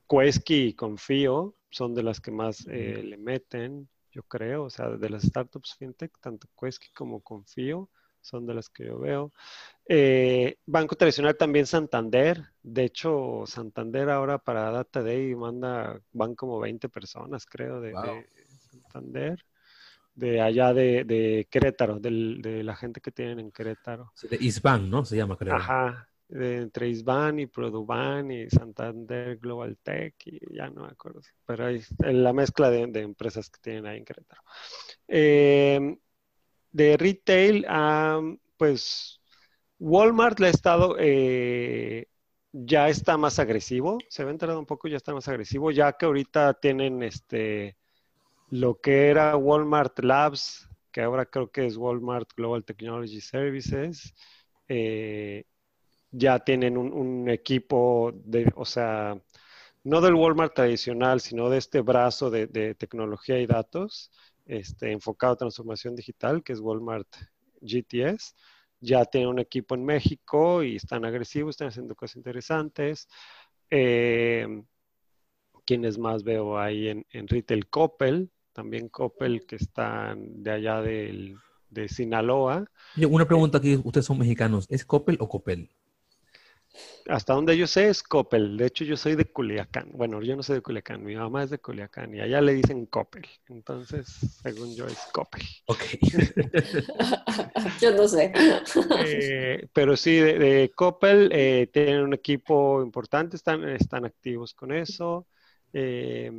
[0.08, 4.88] Quesky y Confío son de las que más eh, le meten, yo creo, o sea,
[4.90, 7.88] de las startups fintech, tanto Quesky como Confío
[8.20, 9.32] son de las que yo veo.
[9.86, 16.60] Eh, banco tradicional también Santander, de hecho Santander ahora para Data Day manda, van como
[16.60, 17.94] 20 personas creo de,
[18.70, 19.44] Santander,
[20.14, 24.12] de allá de, Querétaro, de la gente que tienen en Querétaro.
[24.28, 25.04] de Isban, ¿no?
[25.04, 25.54] Se llama, creo.
[25.54, 31.66] Ajá, entre Isban y Produban y Santander Global Tech y ya no me acuerdo, pero
[31.66, 34.42] hay la mezcla de, empresas que tienen ahí en Querétaro.
[35.08, 35.98] Em,
[36.72, 37.66] de retail,
[38.56, 39.20] pues
[39.78, 42.06] Walmart le ha estado, eh,
[42.52, 46.06] ya está más agresivo, se ha enterado un poco, ya está más agresivo, ya que
[46.06, 47.76] ahorita tienen este,
[48.50, 54.14] lo que era Walmart Labs, que ahora creo que es Walmart Global Technology Services.
[54.68, 55.44] Eh,
[56.10, 59.20] ya tienen un, equipo de, o sea,
[59.84, 64.10] no del Walmart tradicional, sino de este brazo de, tecnología y datos,
[64.46, 67.08] este, enfocado a transformación digital, que es Walmart
[67.60, 68.34] GTS.
[68.80, 73.08] Ya tienen un equipo en México y están agresivos, están haciendo cosas interesantes.
[73.70, 74.62] Eh,
[75.64, 82.64] quienes más veo ahí en, Retail Coppel, también Coppel que están de allá de Sinaloa.
[83.08, 85.70] Una pregunta aquí, ustedes son mexicanos, ¿es Coppel o Coppel?
[87.08, 88.56] Hasta donde yo sé es Coppel.
[88.56, 89.90] De hecho, yo soy de Culiacán.
[89.92, 92.86] Bueno, yo no soy de Culiacán, mi mamá es de Culiacán y allá le dicen
[92.86, 93.26] Coppel.
[93.48, 94.06] Entonces,
[94.42, 95.42] según yo, es Coppel.
[95.66, 95.82] Ok.
[97.80, 98.32] yo no sé.
[99.04, 105.26] Eh, pero sí, de, Coppel eh, tienen un equipo importante, están, están activos con eso.
[105.72, 106.30] Eh,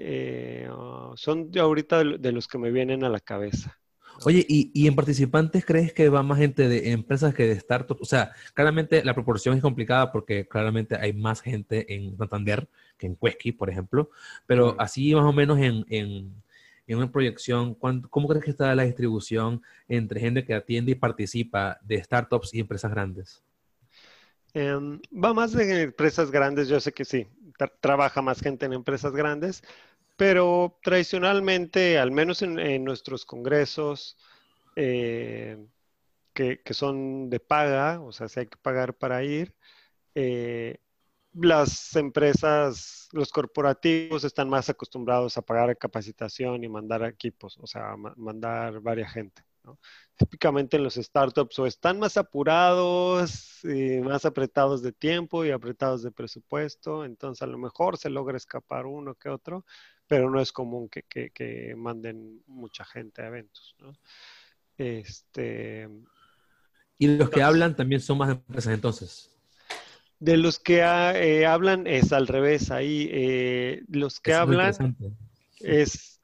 [0.00, 3.78] eh, ah, son de ahorita de los que me vienen a la cabeza.
[4.24, 8.00] Oye, ¿y, en participantes crees que va más gente de empresas que de startups?
[8.00, 13.06] O sea, claramente la proporción es complicada porque claramente hay más gente en Santander que
[13.06, 14.10] en Cuesqui, por ejemplo,
[14.46, 16.34] pero así más o menos en, en,
[16.88, 22.02] una proyección, ¿cómo crees que está la distribución entre gente que atiende y participa de
[22.02, 23.42] startups y empresas grandes?
[24.54, 27.26] Em, va más de empresas grandes, yo sé que sí,
[27.80, 29.62] trabaja más gente en empresas grandes,
[30.18, 34.18] pero tradicionalmente, al menos en, nuestros congresos,
[34.76, 35.56] eh,
[36.34, 39.54] que, son de paga, o sea, si hay que pagar para ir,
[40.16, 40.78] eh,
[41.34, 47.94] las empresas, los corporativos están más acostumbrados a pagar capacitación y mandar equipos, o sea,
[48.16, 49.47] mandar varias gente.
[50.16, 56.02] Típicamente en los startups o están más apurados y más apretados de tiempo y apretados
[56.02, 59.64] de presupuesto, entonces a lo mejor se logra escapar uno que otro,
[60.06, 63.76] pero no es común que, manden mucha gente a eventos.
[64.76, 65.88] Este,
[66.98, 69.30] y los que hablan también son más empresas entonces.
[70.18, 74.96] De los que eh, hablan es al revés, ahí eh, los que hablan
[75.60, 76.17] es, es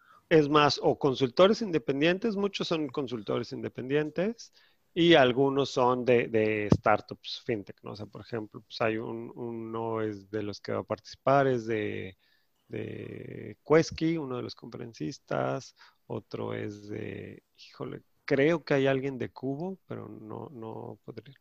[0.48, 4.52] más o consultores independientes, muchos son consultores independientes
[4.94, 7.92] y algunos son de, startups fintech, ¿no?
[7.92, 11.46] O sea, por ejemplo, pues hay un, uno es de los que va a participar,
[11.46, 12.16] es de
[12.68, 15.74] de Quesky, uno de los conferencistas,
[16.06, 20.98] otro es de, híjole, creo que hay alguien de Cubo, pero no, no,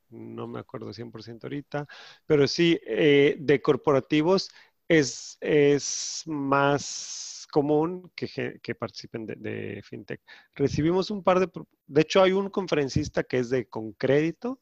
[0.10, 1.88] no me acuerdo 100% ahorita,
[2.26, 4.50] pero sí, eh, de corporativos
[4.88, 10.22] es, es más común que, participen de, FinTech.
[10.56, 11.48] Recibimos un par de,
[11.86, 14.60] de hecho hay un conferencista que es de Concrédito,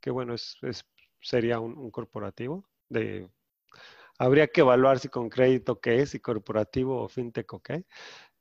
[0.00, 0.58] que bueno, es,
[1.20, 3.30] sería un, corporativo de
[4.18, 7.84] habría que evaluar si con crédito qué es, si corporativo o fintech o qué.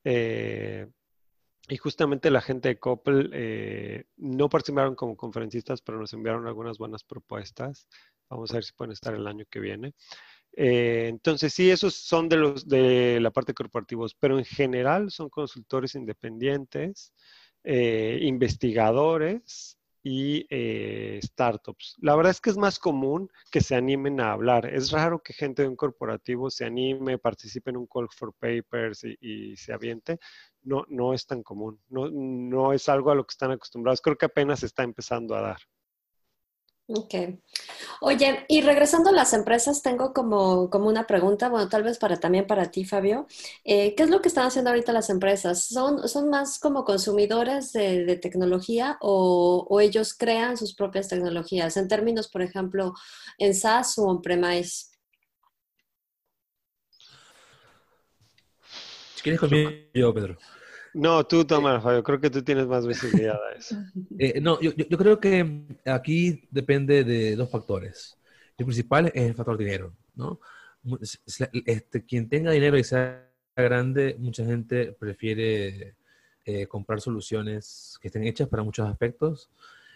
[0.03, 0.87] Eh,
[1.69, 6.79] y justamente la gente de Coppel eh, no participaron como conferencistas, pero nos enviaron algunas
[6.79, 7.87] buenas propuestas.
[8.29, 9.93] Vamos a ver si pueden estar el año que viene.
[10.53, 15.29] Eh, entonces, sí, esos son de los de la parte corporativos, pero en general son
[15.29, 17.13] consultores independientes,
[17.63, 21.95] investigadores, y eh, startups.
[21.99, 24.65] La verdad es que es más común que se animen a hablar.
[24.65, 29.03] Es raro que gente de un corporativo se anime, participe en un call for papers
[29.03, 30.19] y, se aviente.
[30.63, 31.79] No, no es tan común.
[31.89, 34.01] No, no es algo a lo que están acostumbrados.
[34.01, 35.57] Creo que apenas está empezando a dar.
[36.93, 37.13] Ok.
[38.01, 42.19] Oye, y regresando a las empresas, tengo como, como una pregunta, bueno, tal vez para
[42.19, 43.27] también para ti, Fabio.
[43.63, 45.63] Eh, ¿Qué es lo que están haciendo ahorita las empresas?
[45.63, 51.77] ¿Son, son más como consumidores de, tecnología o, ellos crean sus propias tecnologías?
[51.77, 52.93] En términos, por ejemplo,
[53.37, 54.87] en SaaS o on-premise.
[59.15, 60.37] Si quieres conmigo, yo, Pedro.
[60.93, 62.03] No, tú toma, Fabio.
[62.03, 63.75] Creo que tú tienes más visibilidad a eso.
[64.19, 68.17] Eh, no, yo, yo, creo que aquí depende de dos factores.
[68.57, 70.39] El principal es el factor dinero, ¿no?
[71.65, 75.95] Este, quien tenga dinero y sea grande, mucha gente prefiere
[76.45, 79.49] eh, comprar soluciones que estén hechas para muchos aspectos.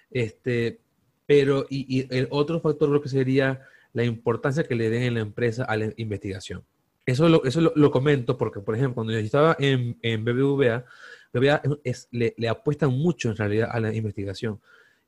[0.10, 0.80] Este,
[1.26, 3.62] pero, y, y el otro factor creo que sería
[3.94, 6.64] la importancia que le den en la empresa a la investigación.
[7.06, 10.86] Eso, lo, eso lo, comento porque, por ejemplo, cuando yo estaba en, en BBVA,
[11.34, 14.60] BBVA es, le, le, apuestan mucho en realidad a la investigación.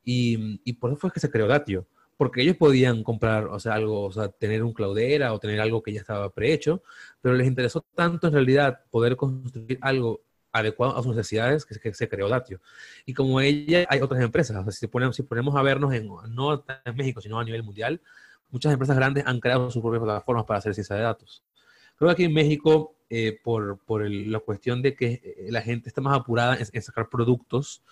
[0.03, 1.88] Y, y, por eso fue que se creó Datio.
[2.15, 5.83] Porque ellos podían comprar, o sea, algo, o sea, tener un Cloudera o tener algo
[5.83, 6.81] que ya estaba prehecho,
[7.21, 11.93] pero les interesó tanto en realidad poder construir algo adecuado a sus necesidades que, que
[11.93, 12.60] se creó Datio.
[13.05, 16.07] Y como ella, hay otras empresas, o sea, si ponemos, si ponemos a vernos en,
[16.29, 18.01] no en México, sino a nivel mundial,
[18.49, 21.43] muchas empresas grandes han creado sus propias plataformas para hacer ciencia de datos.
[21.97, 25.89] Creo que aquí en México, eh, por, por la cuestión de que eh, la gente
[25.89, 27.83] está más apurada en, sacar productos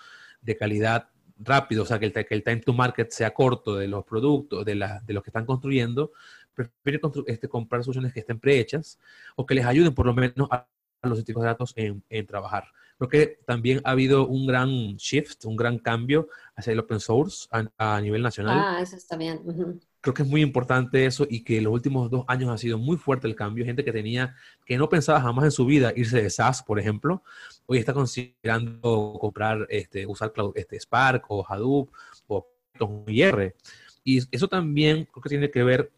[0.41, 3.87] de calidad rápido, o sea, que el, que el, time to market sea corto de
[3.87, 6.11] los productos, de, la, de los que están construyendo,
[6.53, 8.99] prefieren este, comprar soluciones que estén prehechas
[9.35, 10.67] o que les ayuden por lo menos a,
[11.03, 12.65] los científicos de datos en, en, trabajar.
[12.97, 17.47] Creo que también ha habido un gran shift, un gran cambio hacia el open source
[17.51, 18.57] a, a nivel nacional.
[18.59, 19.39] Ah, eso está bien
[20.05, 22.95] creo que es muy importante eso y que los últimos dos años ha sido muy
[22.95, 23.65] fuerte el cambio.
[23.65, 27.23] Gente que tenía, que no pensaba jamás en su vida irse de SaaS, por ejemplo,
[27.65, 31.89] hoy está considerando comprar, este, usar este, Spark o Hadoop
[32.27, 32.47] o
[33.07, 33.55] IR.
[34.03, 35.91] Y eso también creo que tiene que ver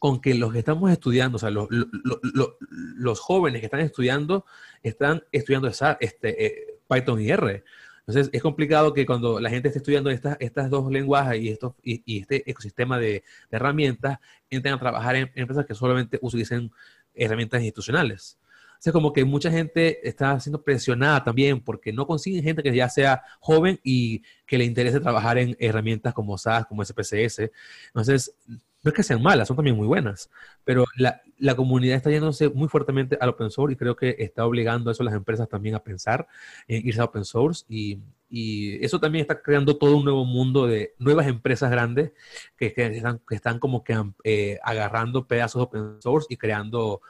[0.00, 4.44] con que los que estamos estudiando, o sea, los, jóvenes que están estudiando,
[4.82, 7.62] están estudiando este, eh, Python y R.
[8.06, 11.74] Entonces, es complicado que cuando la gente esté estudiando estas, estas dos lenguajes y, estos,
[11.82, 14.18] y, este ecosistema de, herramientas,
[14.50, 16.72] entren a trabajar en, empresas que solamente utilicen
[17.14, 18.38] herramientas institucionales.
[18.72, 22.88] Entonces, como que mucha gente está siendo presionada también porque no consiguen gente que ya
[22.88, 27.50] sea joven y que le interese trabajar en herramientas como SAS, como SPSS.
[27.86, 28.34] Entonces,
[28.82, 30.30] no es que sean malas, son también muy buenas,
[30.64, 34.44] pero la, la, comunidad está yéndose muy fuertemente al open source y creo que está
[34.44, 36.26] obligando a eso a las empresas también a pensar
[36.66, 40.66] en irse a open source y, y eso también está creando todo un nuevo mundo
[40.66, 42.12] de nuevas empresas grandes
[42.56, 47.02] que, que, están, que están, como que eh, agarrando pedazos de open source y creando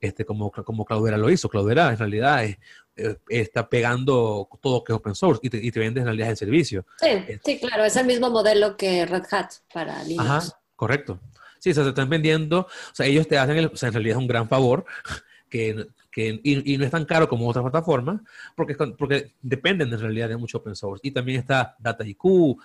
[0.00, 1.48] este, como, como Cloudera lo hizo.
[1.48, 2.58] Cloudera en realidad es,
[3.28, 6.36] está pegando todo que es open source y te, y te vende en realidad el
[6.36, 6.86] servicio.
[7.00, 10.28] Sí, sí, claro, es el mismo modelo que Red Hat para Linux.
[10.28, 11.20] Ajá, correcto.
[11.58, 13.94] Sí, o sea, se están vendiendo, o sea, ellos te hacen, el, o sea, en
[13.94, 14.84] realidad es un gran favor
[15.50, 18.20] que, que y, y, no es tan caro como otras plataformas,
[18.54, 21.00] porque, porque dependen en realidad de mucho open source.
[21.02, 22.22] Y también está DataIQ,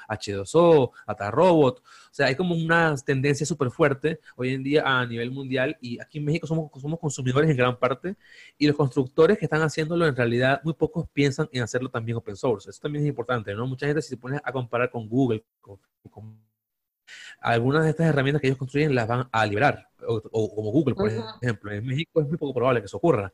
[0.07, 1.80] H2O, DataRobot.
[1.80, 5.99] O sea, hay como una tendencia súper fuerte hoy en día a nivel mundial y
[5.99, 8.16] aquí en México somos, somos consumidores en gran parte
[8.59, 12.36] y los constructores que están haciéndolo en realidad muy pocos piensan en hacerlo también open
[12.36, 12.70] source.
[12.70, 13.66] Eso también es importante, ¿no?
[13.66, 15.80] Mucha gente si se pone a comparar con Google, con,
[16.11, 16.53] con
[17.39, 21.09] algunas de estas herramientas que ellos construyen las van a liberar, o, como Google, por
[21.09, 21.72] ejemplo.
[21.72, 23.32] En México es muy poco probable que eso ocurra.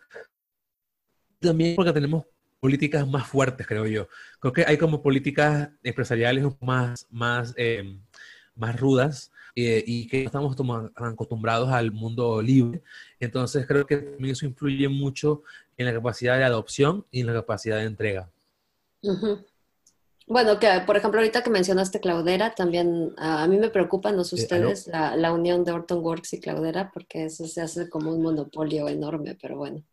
[1.39, 2.25] También porque tenemos
[2.59, 4.07] políticas más fuertes, creo yo.
[4.39, 7.97] Creo que hay como políticas empresariales más, más, eh,
[8.55, 10.55] más rudas eh, y que estamos
[10.95, 12.81] acostumbrados al mundo libre.
[13.19, 15.43] Entonces creo que también eso influye mucho
[15.77, 18.29] en la capacidad de adopción y en la capacidad de entrega.
[20.29, 24.35] Bueno, que por ejemplo, ahorita que mencionaste Cloudera, también a, mí me preocupan, no sé
[24.35, 28.21] eh, ustedes, la, la, unión de Hortonworks y Cloudera, porque eso se hace como un
[28.21, 29.83] monopolio enorme, pero bueno.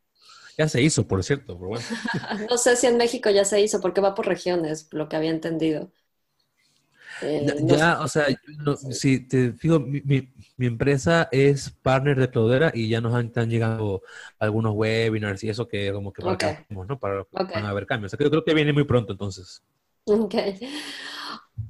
[0.59, 1.84] Ya se hizo, por cierto, pero bueno.
[2.51, 5.30] no sé si en México ya se hizo, porque va por regiones, lo que había
[5.30, 5.91] entendido.
[7.22, 8.26] Eh, ya, o sea,
[8.91, 13.49] si te digo, mi, mi, empresa es partner de Cloudera y ya nos han, están
[13.49, 14.03] llegando
[14.39, 16.99] algunos webinars y eso que como que para, ¿no?
[16.99, 18.12] para, van a haber cambios.
[18.12, 19.62] O sea, creo que viene muy pronto entonces.
[20.07, 20.34] Ok.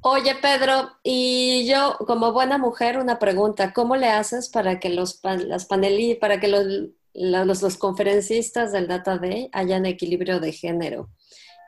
[0.03, 5.21] Oye, Pedro, y yo como buena mujer, una pregunta, ¿cómo le haces para que los,
[5.23, 6.67] las paneli, para que los,
[7.15, 11.09] los, los, conferencistas del Data Day hayan equilibrio de género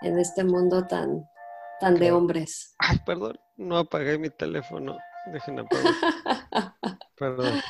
[0.03, 1.25] en este mundo tan,
[1.81, 2.75] tan de hombres?
[2.79, 4.99] Ay, perdón, no apagué mi teléfono.
[5.33, 5.95] Déjenme apagar.
[7.17, 7.63] perdón.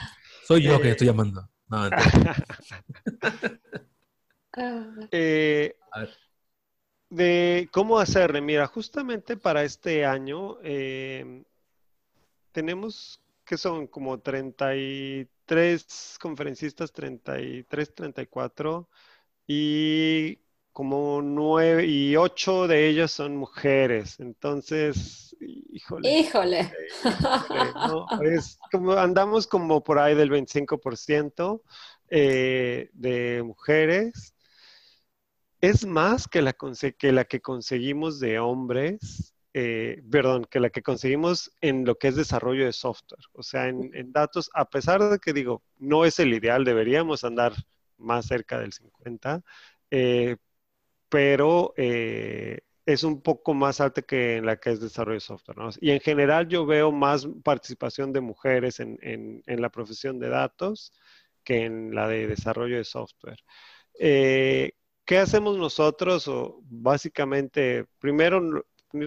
[0.46, 1.48] Soy yo que eh, estoy llamando.
[1.68, 1.86] No,
[5.12, 6.27] eh, a ver
[7.10, 8.40] de cómo hacerle.
[8.40, 11.44] Mira, justamente para este año em,
[12.52, 18.88] tenemos que son como 33 conferencistas, 33, 34,
[19.46, 20.38] y
[20.72, 24.20] como 9 y 8 de ellos son mujeres.
[24.20, 26.20] Entonces, híjole.
[26.20, 26.72] Híjole.
[28.22, 31.62] es como, andamos como por ahí del 25%
[32.10, 34.34] eh, de mujeres
[35.60, 36.54] es más que la,
[36.98, 42.08] que la que conseguimos de hombres, eh, perdón, que la que conseguimos en lo que
[42.08, 43.24] es desarrollo de software.
[43.32, 47.54] O sea, en, datos, a pesar de que digo, no es el ideal, deberíamos andar
[47.96, 49.42] más cerca del 50,
[49.90, 50.36] eh,
[51.08, 55.58] pero eh, es un poco más alta que en la que es desarrollo de software.
[55.58, 55.70] ¿no?
[55.80, 60.92] Y en general yo veo más participación de mujeres en, en la profesión de datos
[61.48, 63.42] que en la de desarrollo de software.
[63.98, 64.72] Eh,
[65.08, 66.28] ¿Qué hacemos nosotros?
[66.28, 68.42] O básicamente, primero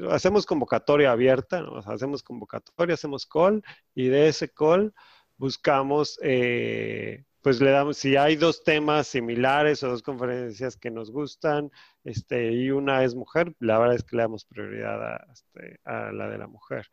[0.10, 1.78] hacemos convocatoria abierta, ¿no?
[1.78, 4.96] hacemos convocatoria, hacemos call y de ese call
[5.38, 11.12] buscamos, eh, pues le damos, si hay dos temas similares o dos conferencias que nos
[11.12, 11.70] gustan,
[12.04, 16.30] este, y una es mujer, la verdad es que le damos prioridad a, este, la
[16.30, 16.88] de la mujer.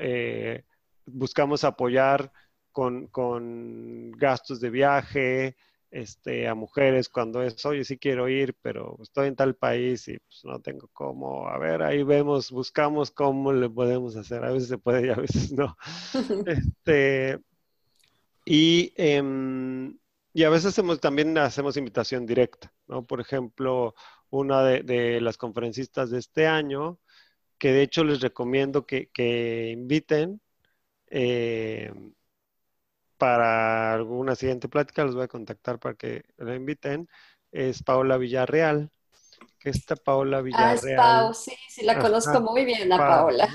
[0.00, 0.64] Eh,
[1.06, 2.32] buscamos apoyar
[2.72, 5.56] con gastos de viaje,
[5.94, 10.18] este, a mujeres cuando es, oye, sí quiero ir, pero estoy en tal país y
[10.18, 11.48] pues no tengo cómo.
[11.48, 14.44] A ver, ahí vemos, buscamos cómo le podemos hacer.
[14.44, 15.76] A veces se puede y a veces no.
[16.46, 17.38] este,
[18.44, 19.96] y, em,
[20.32, 23.06] y a veces hacemos, también hacemos invitación directa, ¿no?
[23.06, 23.94] Por ejemplo,
[24.30, 26.98] una de, de las conferencistas de este año,
[27.56, 30.40] que de hecho les recomiendo que, que inviten.
[31.08, 31.92] Eh,
[33.18, 37.08] para alguna siguiente plática, los voy a contactar para que la inviten,
[37.52, 38.90] es Paola Villarreal.
[39.58, 40.98] Que esta Paola Villarreal.
[41.00, 43.48] Ah, es sí, sí, la conozco muy bien, la Paola.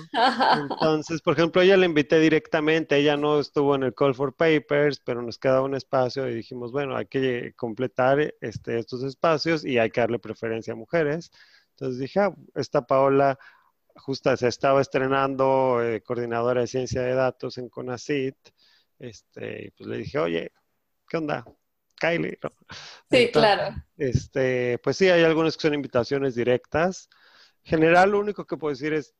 [0.59, 4.99] Entonces, por ejemplo, ella la invité directamente, ella no estuvo en el Call for Papers,
[4.99, 9.77] pero nos quedaba un espacio y dijimos, bueno, hay que completar este, estos espacios y
[9.77, 11.31] hay que darle preferencia a mujeres.
[11.71, 13.37] Entonces dije, ah, esta Paola
[13.95, 18.35] justo se estaba estrenando eh, coordinadora de ciencia de datos en CONACIT
[18.99, 20.51] este, pues le dije, oye,
[21.07, 21.45] ¿qué onda?
[21.99, 22.37] Kylie.
[23.11, 23.75] Sí, claro.
[23.97, 27.09] Este, pues sí, hay algunas que son invitaciones directas.
[27.63, 29.13] General, lo único que puedo decir es,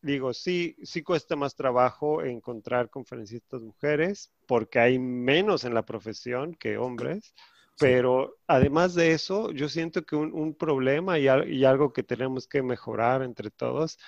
[0.00, 6.54] digo, sí, sí cuesta más trabajo encontrar conferencistas mujeres porque hay menos en la profesión
[6.54, 7.34] que hombres.
[7.78, 12.62] Pero además de eso, yo siento que un, problema y, y, algo que tenemos que
[12.62, 13.98] mejorar entre todos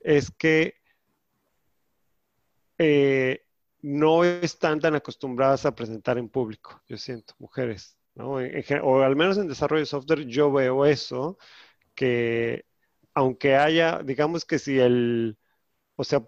[0.00, 0.80] es que
[2.78, 3.44] eh,
[3.82, 8.38] no están tan acostumbradas a presentar en público, yo siento, mujeres, ¿no?
[8.82, 11.38] o al menos en desarrollo de software yo veo eso,
[11.94, 12.64] que
[13.14, 15.38] aunque haya, digamos que si el,
[15.96, 16.22] o sea,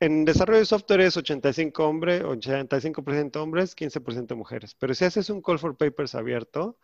[0.00, 4.74] en desarrollo de software es 85 hombres, 85% hombres, 15% mujeres.
[4.74, 6.78] Pero si haces un call for papers abierto,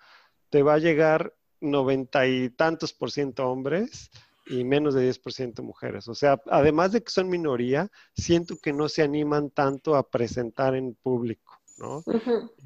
[0.48, 4.10] te va a llegar noventa y tantos por ciento hombres
[4.46, 6.08] y menos de 10% mujeres.
[6.08, 10.74] O sea, además de que son minoría, siento que no se animan tanto a presentar
[10.74, 12.02] en público, ¿no?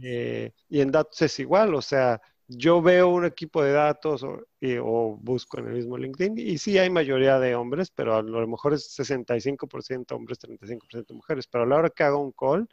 [0.03, 5.19] Eh, y en datos es igual, o sea, yo veo un equipo de datos o,
[5.21, 8.75] busco en el mismo LinkedIn y sí hay mayoría de hombres, pero a lo mejor
[8.75, 11.47] es 65% hombres, 35% mujeres.
[11.49, 12.69] Pero a la hora que hago un call,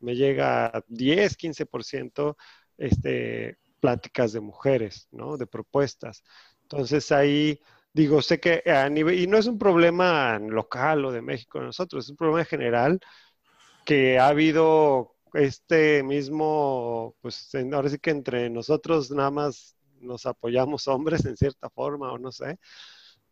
[0.00, 2.36] me llega 10, 15%
[2.78, 5.36] este, pláticas de mujeres, ¿no?
[5.36, 6.22] De propuestas.
[6.62, 7.60] Entonces ahí
[7.96, 12.04] digo, sé que a nivel, y no es un problema local o de México nosotros,
[12.04, 13.00] es un problema general
[13.86, 20.88] que ha habido este mismo, pues ahora sí que entre nosotros nada más nos apoyamos
[20.88, 22.58] hombres en cierta forma o no sé,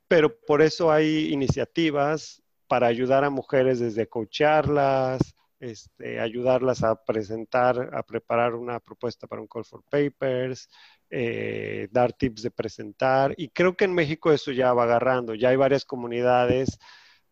[0.09, 5.35] pero por eso hay iniciativas para ayudar a mujeres desde coacharlas,
[5.65, 10.69] este, ayudarlas a presentar, a preparar una propuesta para un call for papers,
[11.11, 13.35] eh, dar tips de presentar.
[13.37, 16.79] Y creo que en México eso ya va agarrando, ya hay varias comunidades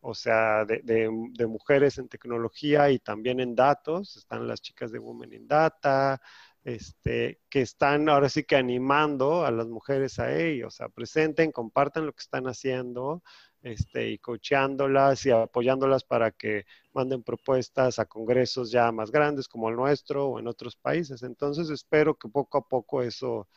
[0.04, 1.08] o sea, de,
[1.46, 4.16] mujeres en tecnología y también en datos.
[4.16, 6.20] Están las chicas de Women in Data,
[6.64, 10.66] este, que están ahora sí que animando a las mujeres a ello.
[10.68, 13.22] O sea, presenten, compartan lo que están haciendo
[13.62, 19.68] este, y cocheándolas y apoyándolas para que manden propuestas a congresos ya más grandes como
[19.68, 21.22] el nuestro o en otros países.
[21.22, 23.48] Entonces, espero que poco a poco eso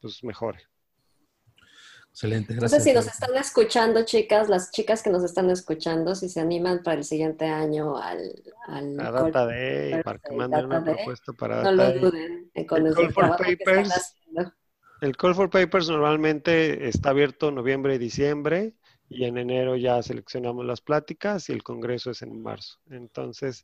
[0.00, 0.60] pues, mejore.
[2.10, 2.70] Excelente, gracias.
[2.70, 6.40] No sé si nos están escuchando, chicas, las chicas que nos están escuchando, si se
[6.40, 8.40] animan para el siguiente año al...
[8.68, 12.86] al a Data Day, para que manden una propuesta para Data No lo duden con
[12.86, 14.16] el, call for papers,
[15.00, 18.74] El Call for Papers normalmente está abierto noviembre y diciembre
[19.14, 22.78] y en enero ya seleccionamos las pláticas y el congreso es en marzo.
[22.90, 23.62] Entonces,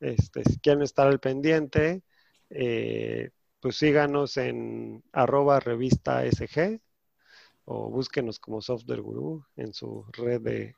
[0.00, 2.02] este, si quieren estar al pendiente,
[2.50, 3.30] eh,
[3.60, 6.80] pues síganos en arroba revista SG
[7.64, 10.74] o búsquenos como Software Guru en su red de,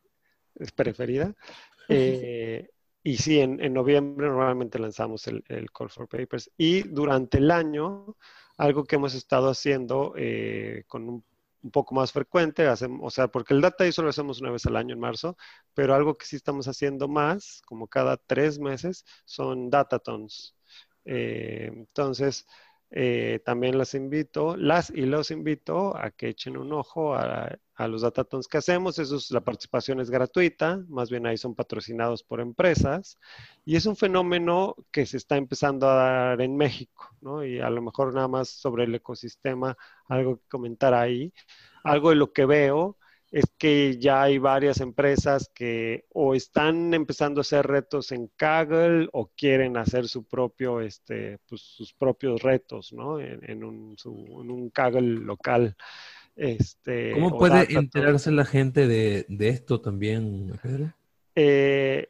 [0.74, 1.34] preferida.
[1.88, 2.68] Eh,
[3.04, 6.50] y sí, en, noviembre normalmente lanzamos el, Call for Papers.
[6.58, 8.16] Y durante el año,
[8.56, 11.24] algo que hemos estado haciendo eh, con un,
[11.72, 14.76] poco más frecuente, hacemos, o sea, porque el Data Day solo hacemos una vez al
[14.76, 15.36] año en marzo,
[15.74, 20.56] pero algo que sí estamos haciendo más, como cada tres meses, son Datatons.
[21.04, 22.46] Eh, entonces,
[22.90, 27.58] eh, también las invito, las y los invito a que echen un ojo a,
[27.88, 28.98] los datatons que hacemos.
[28.98, 33.18] Eso es, la participación es gratuita, más bien ahí son patrocinados por empresas.
[33.64, 37.44] Y es un fenómeno que se está empezando a dar en México, ¿no?
[37.44, 39.76] Y a lo mejor nada más sobre el ecosistema,
[40.08, 41.32] algo que comentar ahí.
[41.84, 42.96] Algo de lo que veo
[43.36, 49.10] es que ya hay varias empresas que o están empezando a hacer retos en Kaggle
[49.12, 53.20] o quieren hacer su propio, este, pues, sus propios retos, ¿no?
[53.20, 55.76] En, un, en un Kaggle local.
[56.34, 60.94] Este, ¿Cómo puede enterarse la gente de, de esto también, Pedro?
[61.34, 62.08] Eh,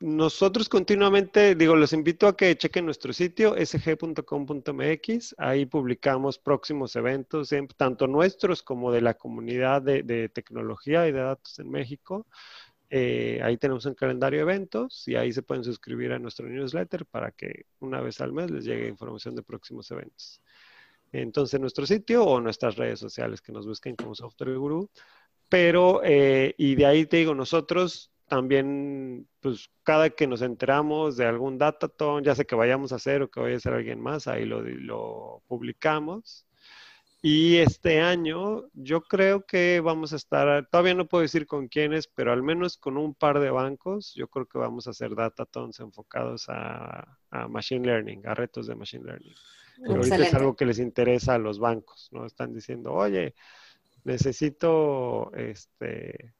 [0.00, 5.34] nosotros continuamente, digo, los invito a que chequen nuestro sitio sg.com.mx.
[5.38, 11.58] Ahí publicamos próximos eventos, tanto nuestros como de la comunidad de, tecnología y de datos
[11.58, 12.26] en México.
[12.90, 17.04] Eh, ahí tenemos un calendario de eventos y ahí se pueden suscribir a nuestro newsletter
[17.04, 20.40] para que una vez al mes les llegue información de próximos eventos.
[21.10, 24.90] Entonces, nuestro sitio o nuestras redes sociales que nos busquen como Software Guru.
[25.48, 31.26] Pero, eh, y de ahí te digo, nosotros también, pues cada que nos enteramos de
[31.26, 34.28] algún dataton, ya sé que vayamos a hacer o que vaya a hacer alguien más,
[34.28, 36.46] ahí lo, lo publicamos.
[37.20, 42.06] Y este año yo creo que vamos a estar, todavía no puedo decir con quiénes,
[42.06, 45.80] pero al menos con un par de bancos, yo creo que vamos a hacer datatons
[45.80, 47.18] enfocados a,
[47.48, 49.34] Machine Learning, a retos de Machine Learning.
[49.82, 52.24] Pero ahorita es algo que les interesa a los bancos, ¿no?
[52.24, 53.34] Están diciendo, oye,
[54.04, 56.34] necesito este,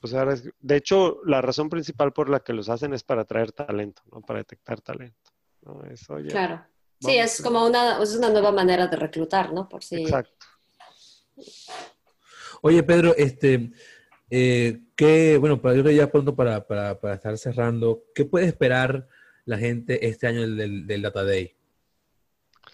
[0.00, 3.52] pues ahora de hecho, la razón principal por la que los hacen es para atraer
[3.52, 4.20] talento, ¿no?
[4.20, 5.30] Para detectar talento.
[5.62, 5.82] ¿no?
[6.28, 6.64] claro.
[7.00, 9.68] Sí, es como una, es una nueva manera de reclutar, ¿no?
[9.68, 10.02] Por si...
[10.02, 10.46] Exacto.
[12.60, 13.70] Oye, Pedro, este,
[14.30, 19.06] eh, ¿qué, bueno, para yo ya pronto para, para, para, estar cerrando, ¿qué puede esperar
[19.44, 21.57] la gente este año del, del Data Day?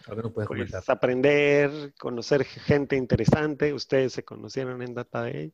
[0.06, 0.82] ¿Algo puedes pues comentar?
[0.86, 3.72] aprender, conocer gente interesante.
[3.72, 5.52] Ustedes se conocieron en Data Day.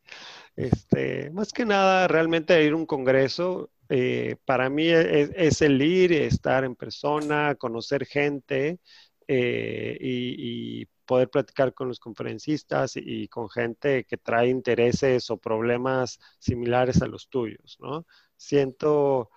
[0.56, 3.70] Este, más que nada, realmente ir a un congreso.
[3.88, 8.78] Eh, para mí es, es, el ir, estar en persona, conocer gente
[9.26, 15.28] eh, y, y, poder platicar con los conferencistas y, y, con gente que trae intereses
[15.30, 18.06] o problemas similares a los tuyos, ¿no?
[18.36, 19.30] Siento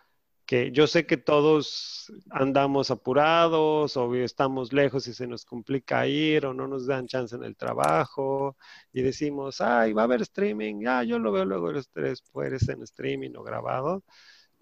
[0.54, 6.45] que yo sé que todos andamos apurados o estamos lejos y se nos complica ir
[6.45, 8.56] o no nos dan chance en el trabajo
[8.91, 13.32] y decimos, ay, va a haber streaming, ya yo lo veo luego después en streaming
[13.36, 14.04] o grabado.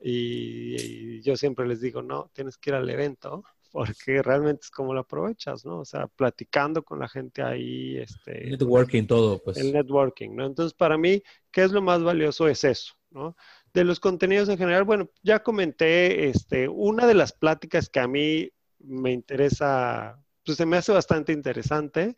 [0.02, 4.72] Y, y, yo siempre les digo, no, tienes que ir al evento porque realmente es
[4.72, 5.80] como lo aprovechas, ¿no?
[5.80, 7.98] O sea, platicando con la gente ahí.
[7.98, 9.58] Este, networking, todo, pues.
[9.58, 10.46] El networking, ¿no?
[10.46, 11.22] Entonces, para mí,
[11.52, 12.48] ¿qué es lo más valioso?
[12.48, 13.36] Es eso, ¿no?
[13.74, 18.08] De los contenidos en general, bueno, ya comenté, este, una de las pláticas que a
[18.08, 22.18] mí me interesa, pues se me hace bastante interesante,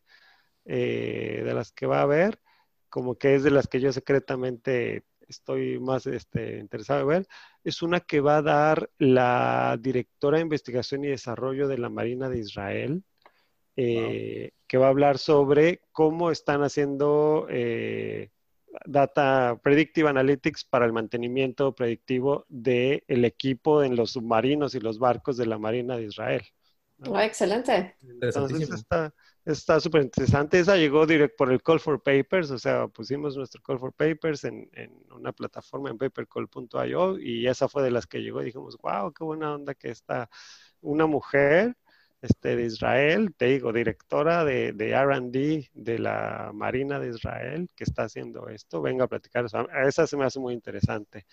[0.66, 2.40] eh, de las que va a haber,
[2.90, 7.28] como que es de las que yo secretamente estoy más este, interesado en ver,
[7.64, 12.30] es una que va a dar la directora de investigación y desarrollo de la Marina
[12.30, 13.04] de Israel,
[13.76, 18.30] eh, que va a hablar sobre cómo están haciendo eh,
[18.86, 25.38] Data Predictive Analytics para el mantenimiento predictivo del equipo en los submarinos y los barcos
[25.38, 26.44] de la Marina de Israel.
[26.98, 27.12] ¿no?
[27.12, 27.98] Oh, excelente.
[28.22, 28.70] Entonces
[29.46, 30.60] está súper interesante.
[30.60, 34.44] Esa llegó directo por el Call for Papers, o sea, pusimos nuestro Call for Papers
[34.46, 38.78] en, en una plataforma en papercall.io y esa fue de las que llegó y dijimos,
[38.82, 40.30] wow, qué buena onda que está
[40.82, 41.76] una mujer
[42.24, 47.84] este, de Israel, te digo, directora de, de RD de la Marina de Israel, que
[47.84, 49.46] está haciendo esto, venga a platicar.
[49.86, 51.28] esa se me hace muy interesante.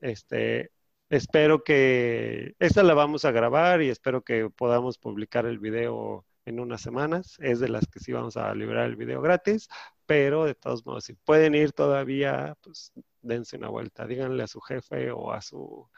[0.00, 0.70] Este,
[1.10, 6.60] espero que, esta la vamos a grabar y espero que podamos publicar el video en
[6.60, 7.36] unas semanas.
[7.40, 9.68] Es de las que sí vamos a liberar el video gratis,
[10.06, 14.06] pero de todos modos, si pueden ir todavía, pues dense una vuelta.
[14.06, 15.88] Díganle a su jefe o a su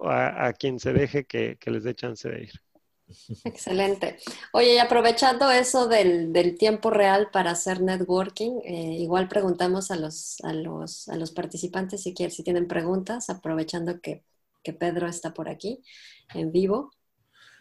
[0.00, 2.64] a, a quien se deje que, que les dé chance de ir.
[3.44, 4.16] Excelente.
[4.52, 9.96] Oye, y aprovechando eso del, del tiempo real para hacer networking, eh, igual preguntamos a
[9.96, 14.24] los, a los, a los participantes si, quieren, si tienen preguntas, aprovechando que,
[14.62, 15.82] que Pedro está por aquí
[16.34, 16.92] en vivo.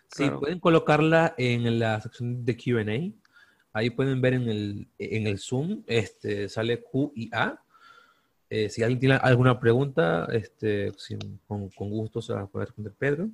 [0.09, 0.39] Sí, claro.
[0.39, 3.13] pueden colocarla en la sección de QA.
[3.73, 7.59] Ahí pueden ver en el, en el Zoom, este, sale Q y A.
[8.49, 12.67] Eh, si alguien tiene alguna pregunta, este, sin, con, con gusto se va a poder
[12.67, 13.29] responder Pedro.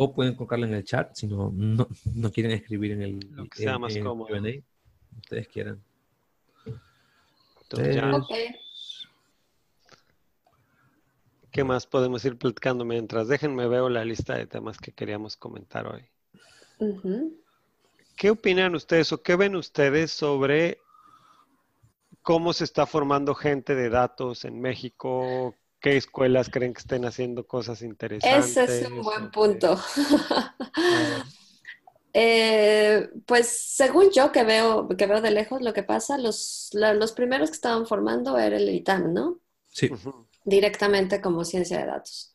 [0.00, 3.18] O pueden colocarla en el chat si no, no, no quieren escribir en el.
[3.32, 4.28] Lo que sea en, más en cómodo.
[4.28, 4.62] Q&A.
[5.16, 5.82] Ustedes quieran.
[7.62, 8.12] Entonces, ya.
[11.50, 13.26] ¿Qué más podemos ir platicando mientras?
[13.26, 16.04] Déjenme veo la lista de temas que queríamos comentar hoy.
[18.14, 20.78] ¿Qué opinan ustedes o qué ven ustedes sobre
[22.22, 25.56] cómo se está formando gente de datos en México?
[25.80, 28.68] ¿Qué escuelas creen que estén haciendo cosas interesantes?
[28.68, 29.76] Ese es un buen punto.
[32.14, 36.94] Eh, pues según yo que veo, que veo de lejos lo que pasa, los, la-
[36.94, 39.40] los primeros que estaban formando era el ITAM, ¿no?
[39.68, 39.88] Sí.
[40.44, 42.32] Directamente como ciencia de datos.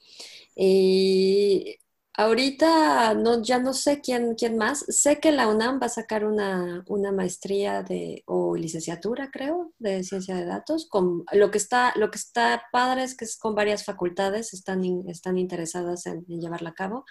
[0.56, 1.78] Y
[2.16, 4.86] ahorita no, ya no sé quién, quién más.
[4.88, 10.04] Sé que la UNAM va a sacar una, una maestría de, o licenciatura, creo, de
[10.04, 10.88] ciencia de datos.
[10.88, 14.84] Con, lo, que está, lo que está padre es que es con varias facultades están,
[14.84, 17.06] in- están interesadas en, en llevarla a cabo.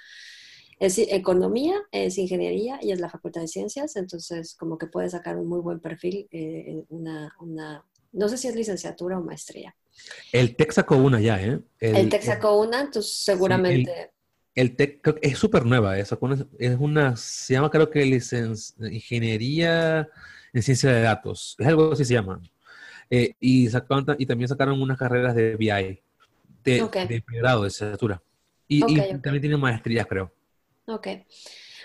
[0.78, 5.36] Es economía, es ingeniería y es la facultad de ciencias, entonces como que puede sacar
[5.36, 9.76] un muy buen perfil, eh, una, una, no sé si es licenciatura o maestría.
[10.32, 11.61] El TEC sacó una ya, ¿eh?
[11.78, 13.92] El, TEC sacó una, entonces seguramente...
[13.92, 14.11] El
[14.55, 16.03] TEC creo que es súper nueva.
[16.05, 18.57] Sacó una- es una, se llama creo que licen-
[18.92, 20.09] Ingeniería
[20.53, 22.40] en Ciencia de Datos, es algo así se llama.
[23.11, 26.00] Eh, y, sacaron, y también sacaron unas carreras de BI,
[26.64, 26.96] de, Ok.
[26.96, 28.22] de grado, de licenciatura.
[28.68, 30.32] Y, y también tienen maestrías, creo.
[30.86, 31.09] Ok.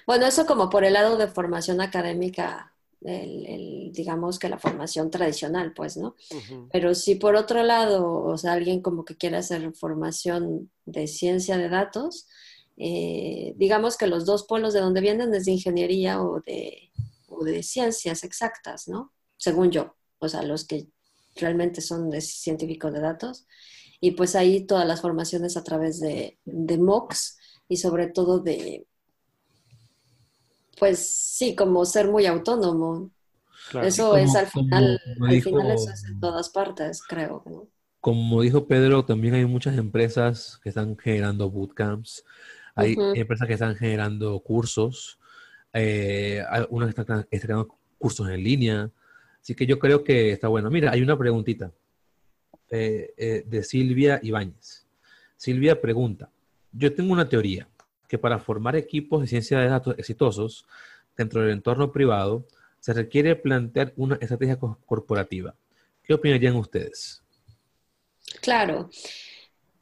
[0.06, 5.12] Bueno, eso como por el lado de formación académica, el, el, digamos que la formación
[5.12, 6.16] tradicional, pues, ¿no?
[6.72, 11.58] Pero si por otro lado, o sea, alguien como que quiere hacer formación de ciencia
[11.58, 12.28] de datos,
[12.78, 16.92] eh, digamos que los dos polos de donde vienen es de ingeniería o de,
[17.28, 19.12] o de ciencias exactas, ¿no?
[19.36, 20.88] Según yo, o sea, los que
[21.36, 23.48] realmente son de científicos de datos.
[24.00, 28.86] Y pues ahí todas las formaciones a través de, de MOOCs y sobre todo de,
[30.80, 33.12] pues sí, como ser muy autónomo.
[33.82, 37.44] Eso es al final, al final eso es en todas partes, creo.
[37.46, 37.68] ¿no?
[38.00, 42.24] Como dijo Pedro, también hay muchas empresas que están generando bootcamps,
[42.78, 45.20] hay empresas que están generando cursos,
[45.74, 48.92] eh, algunas que están, creando cursos en línea,
[49.42, 50.70] así que yo creo que está bueno.
[50.70, 51.72] Mira, hay una preguntita
[52.70, 54.86] eh, eh, de Silvia Ibáñez.
[55.36, 56.30] Silvia pregunta,
[56.72, 57.68] yo tengo una teoría
[58.08, 60.66] que para formar equipos de ciencia de datos exitosos
[61.16, 62.46] dentro del entorno privado,
[62.80, 65.56] se requiere plantear una estrategia corporativa.
[66.04, 67.22] ¿Qué opinarían ustedes?
[68.42, 68.90] Claro.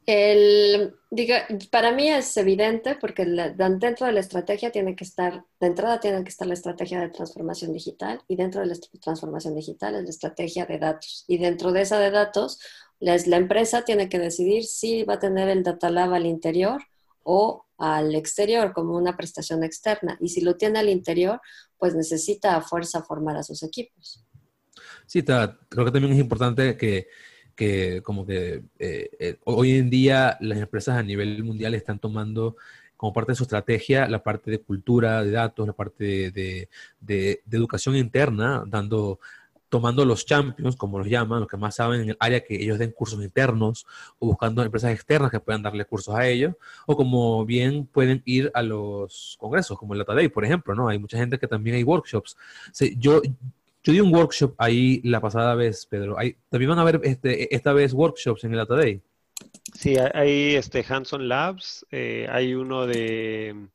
[0.06, 5.66] El, diga, para mí es evidente porque dentro de la estrategia tiene que estar, de
[5.66, 9.96] entrada tiene que estar la estrategia de transformación digital y dentro de la transformación digital
[9.96, 11.24] es la estrategia de datos.
[11.26, 12.60] Y dentro de esa de datos,
[13.00, 16.80] la, la empresa tiene que decidir si va a tener el data lab al interior
[17.24, 20.16] o al exterior como una prestación externa.
[20.20, 21.40] Y si lo tiene al interior,
[21.78, 24.24] pues necesita a fuerza formar a sus equipos.
[25.06, 27.08] Sí, creo que también es importante que,
[27.56, 32.56] que como que eh, eh, hoy en día las empresas a nivel mundial están tomando
[32.96, 36.68] como parte de su estrategia la parte de cultura, de datos, la parte de,
[37.00, 39.18] de educación interna, dando
[39.68, 42.78] tomando los champions, como los llaman, los que más saben en el área que ellos
[42.78, 43.86] den cursos internos
[44.18, 46.54] o buscando empresas externas que puedan darle cursos a ellos,
[46.86, 50.88] o como bien pueden ir a los congresos, como el Data Day, por ejemplo, ¿no?
[50.88, 52.36] Hay mucha gente que también hay workshops.
[52.96, 53.20] yo,
[53.86, 56.16] yo di un workshop ahí la pasada vez, Pedro.
[56.48, 59.00] ¿También van a haber este, esta vez workshops en el Data Day?
[59.74, 63.68] Sí, hay este Hanson Labs, eh, hay uno de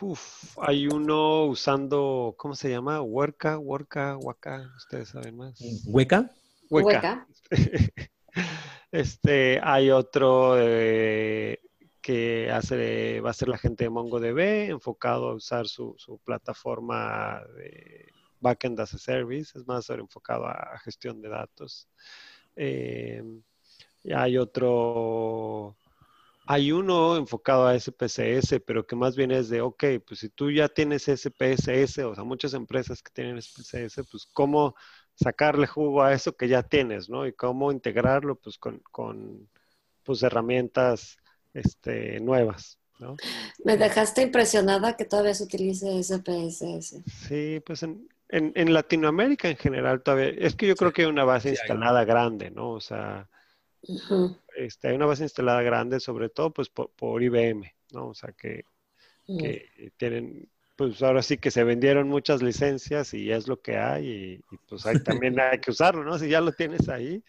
[0.00, 3.00] Uf, hay uno usando, ¿cómo se llama?
[3.00, 5.58] Huerca, Huerca, Huaca, ustedes saben más.
[5.86, 6.30] ¿Hueca?
[6.70, 7.26] Hueca.
[8.90, 11.58] Este, hay otro eh,
[12.00, 18.06] que hace, va a ser la gente de MongoDB, enfocado a usar su, plataforma de
[18.44, 21.88] backend as a service, es más enfocado a, gestión de datos.
[22.56, 23.22] Eh,
[24.04, 25.76] hay otro
[26.46, 30.50] hay uno enfocado a SPSS, pero que más bien es de, ok, pues si tú
[30.50, 34.74] ya tienes SPSS, o sea, muchas empresas que tienen SPSS, pues cómo
[35.14, 37.26] sacarle jugo a eso que ya tienes, ¿no?
[37.26, 39.48] Y cómo integrarlo, pues, con, con
[40.02, 41.16] pues, herramientas
[41.54, 43.16] este, nuevas, ¿no?
[43.64, 47.02] Me dejaste impresionada que todavía se utilice SPSS.
[47.26, 51.24] Sí, pues en, en, Latinoamérica en general todavía, es que yo creo que hay una
[51.24, 52.70] base instalada grande, ¿no?
[52.70, 53.28] O sea,
[54.56, 58.08] este, hay una base instalada grande, sobre todo pues por, IBM, ¿no?
[58.08, 58.64] O sea que,
[59.96, 64.56] tienen, pues ahora sí que se vendieron muchas licencias y es lo que hay y,
[64.68, 66.18] pues ahí también hay que usarlo, ¿no?
[66.18, 67.22] Si ya lo tienes ahí.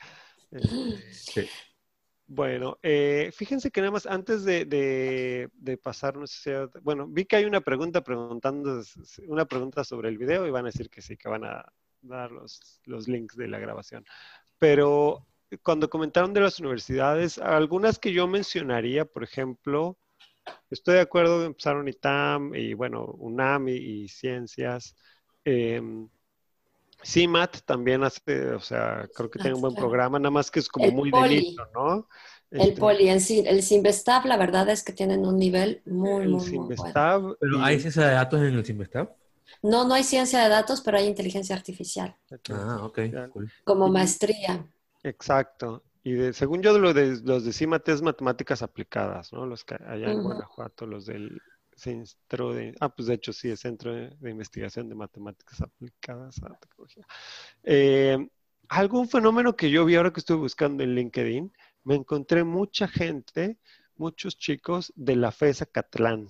[0.51, 1.49] Este,
[2.27, 7.25] bueno, eh, fíjense que nada más antes de, de, pasar, no sé si, bueno, vi
[7.25, 8.81] que hay una pregunta preguntando,
[9.27, 11.65] una pregunta sobre el video y van a decir que sí, que van a
[12.01, 14.05] dar los, los links de la grabación.
[14.57, 15.27] Pero
[15.61, 19.97] cuando comentaron de las universidades, algunas que yo mencionaría, por ejemplo,
[20.69, 24.95] estoy de acuerdo, empezaron ITAM y bueno, UNAM y, ciencias.
[25.43, 25.81] Eh,
[27.05, 30.67] CIMAT también hace, o sea, creo que tiene un buen programa, nada más que es
[30.67, 32.07] como muy delito, ¿no?
[32.51, 36.51] El este poli, el, el Simvestab, la verdad es que tienen un nivel muy, muy,
[36.59, 37.35] muy bueno.
[37.39, 39.13] ¿Pero hay ciencia de datos en el Simvestab?
[39.61, 42.15] No, no hay ciencia de datos, pero hay inteligencia artificial.
[42.49, 42.99] Ah, ok.
[43.63, 44.65] Como maestría.
[45.03, 45.83] Exacto.
[46.03, 49.45] Y de, según yo, lo de, los de CIMAT es matemáticas aplicadas, ¿no?
[49.45, 51.41] Los que allá en Guanajuato, los del
[51.75, 56.49] centro de, ah, pues de hecho sí, es Centro de, Investigación de Matemáticas Aplicadas a
[56.49, 57.05] la Tecnología.
[57.63, 58.17] Eh,
[58.69, 61.51] algún fenómeno que yo vi ahora que estuve buscando en LinkedIn,
[61.83, 63.59] me encontré mucha gente,
[63.95, 66.27] muchos chicos de la FESA Catlán,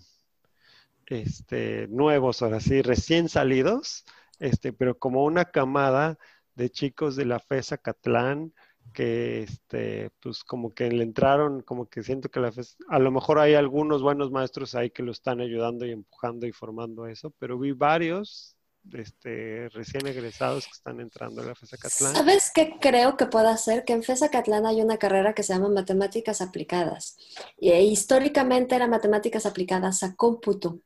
[1.06, 4.06] este, nuevos ahora sí, recién salidos,
[4.40, 6.18] este, pero como una camada
[6.56, 8.54] de chicos de la FESA Catlán,
[8.94, 12.52] que este, pues como que le entraron, como que siento que la
[12.90, 16.52] a lo mejor hay algunos buenos maestros ahí que lo están ayudando y empujando y
[16.52, 18.56] formando eso, pero vi varios
[18.94, 22.16] este, recién egresados que están entrando a la FESA Catlán.
[22.16, 23.84] ¿Sabes qué creo que puede hacer?
[23.84, 27.18] Que en FESA Catlán hay una carrera que se llama Matemáticas Aplicadas.
[27.58, 30.80] Y e, históricamente era Matemáticas Aplicadas a Cómputo.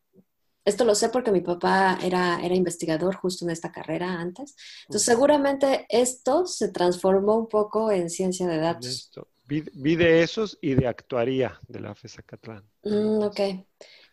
[0.65, 4.55] Esto lo sé porque mi papá era, era investigador justo en esta carrera antes.
[4.81, 9.11] Entonces, seguramente esto se transformó un poco en ciencia de datos.
[9.45, 12.63] Vi, de esos y de actuaría de la FESA Catlán.
[12.83, 13.39] Mm, ok.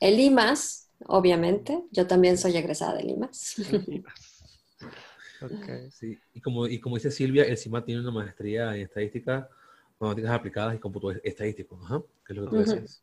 [0.01, 1.85] El IMAS, obviamente.
[1.91, 3.57] Yo también soy egresada del IMAS.
[5.39, 5.91] Okay.
[5.91, 6.19] Sí.
[6.33, 9.49] Y, como, y como dice Silvia, el CIMA tiene una maestría en estadística,
[9.99, 11.79] matemáticas aplicadas y cómputo estadístico,
[12.25, 13.03] ¿Qué es lo que tú decías?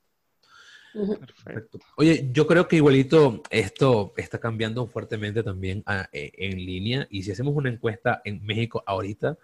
[0.93, 1.79] Perfecto.
[1.97, 7.31] Oye, yo creo que igualito esto está cambiando fuertemente también e, en línea y si
[7.31, 9.37] hacemos una encuesta en México ahorita,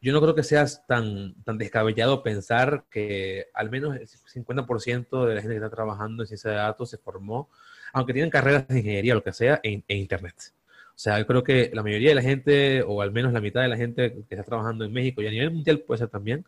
[0.00, 5.34] yo no creo que sea tan, tan descabellado pensar que al menos el 50% de
[5.34, 7.50] la gente que está trabajando en ciencia de datos se formó,
[7.92, 10.52] aunque tienen carreras de ingeniería o lo que sea, en, Internet.
[10.90, 13.62] O sea, yo creo que la mayoría de la gente, o al menos la mitad
[13.62, 16.44] de la gente que está trabajando en México y a nivel mundial puede ser también,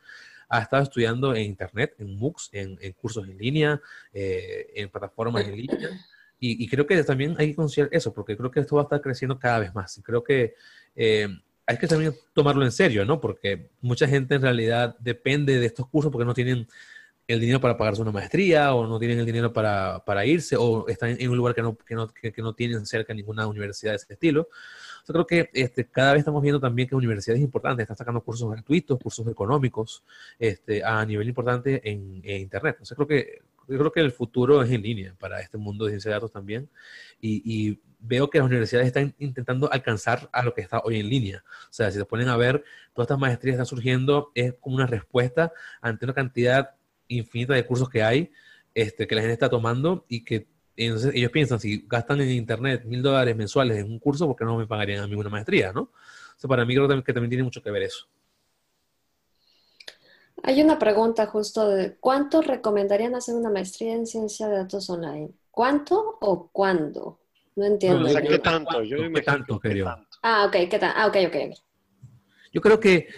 [0.51, 3.81] ha estado estudiando en Internet, en MOOCs, en, cursos en línea,
[4.13, 5.91] eh, en plataformas en línea.
[6.43, 9.01] Y, creo que también hay que considerar eso, porque creo que esto va a estar
[9.03, 9.97] creciendo cada vez más.
[9.99, 10.55] Y creo que
[10.97, 11.29] eh,
[11.67, 13.21] hay que también tomarlo en serio, ¿no?
[13.21, 16.67] Porque mucha gente en realidad depende de estos cursos porque no tienen
[17.29, 20.89] el dinero para pagarse una maestría o no tienen el dinero para, para irse o
[20.89, 23.97] están en un lugar que no, que no, que, no tienen cerca ninguna universidad de
[23.97, 24.49] ese estilo.
[25.07, 28.51] Yo creo que este, cada vez estamos viendo también que universidades importantes están sacando cursos
[28.51, 30.05] gratuitos, cursos económicos
[30.39, 32.79] este, a nivel importante en, Internet.
[32.81, 35.85] O sea, creo que, yo creo que el futuro es en línea para este mundo
[35.85, 36.69] de ciencia de datos también.
[37.21, 41.09] Y, y veo que las universidades están intentando alcanzar a lo que está hoy en
[41.09, 41.45] línea.
[41.65, 44.87] O sea, si se ponen a ver, todas estas maestrías están surgiendo, es como una
[44.87, 46.75] respuesta ante una cantidad
[47.09, 48.31] infinita de cursos que hay,
[48.75, 52.85] este, que la gente está tomando y que entonces ellos piensan, si gastan en internet
[52.85, 55.73] mil dólares mensuales en un curso, ¿por qué no me pagarían a mí una maestría?
[55.73, 55.83] ¿no?
[55.83, 55.91] O
[56.37, 58.07] sea, para mí creo que también tiene mucho que ver eso.
[60.43, 65.31] Hay una pregunta justo de ¿cuánto recomendarían hacer una maestría en ciencia de datos online?
[65.51, 67.21] ¿Cuánto o cuándo?
[67.57, 68.09] No entiendo.
[68.27, 68.83] ¿qué tanto?
[68.83, 69.61] Yo ¿Qué tanto,
[70.23, 70.93] Ah, ok, ¿qué tal?
[70.97, 71.59] Ah, ok, ok.
[72.53, 73.09] Yo creo que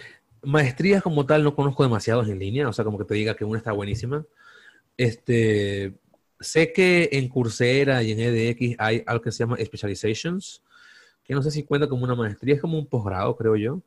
[0.41, 3.45] maestrías como tal no conozco demasiados en línea, o sea, como que te diga que
[3.45, 4.25] una está buenísima.
[4.97, 5.93] Este,
[6.43, 10.61] sé que en Coursera y en EDX hay algo que se llama Specializations,
[11.23, 13.81] que no sé si cuenta como una maestría, es como un posgrado, creo yo.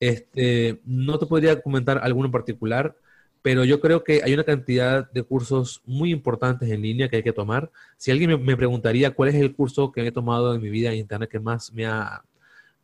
[0.00, 2.96] Este, no te podría comentar alguno en particular,
[3.42, 7.22] pero yo creo que hay una cantidad de cursos muy importantes en línea que hay
[7.22, 7.70] que tomar.
[7.96, 10.98] Si alguien me, preguntaría cuál es el curso que he tomado en mi vida en
[10.98, 12.24] Internet que más me ha,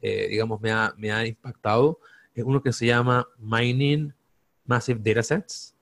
[0.03, 2.01] eh, digamos, me ha, me ha impactado,
[2.35, 4.13] es uno que se llama Mining
[4.65, 5.75] Massive Datasets,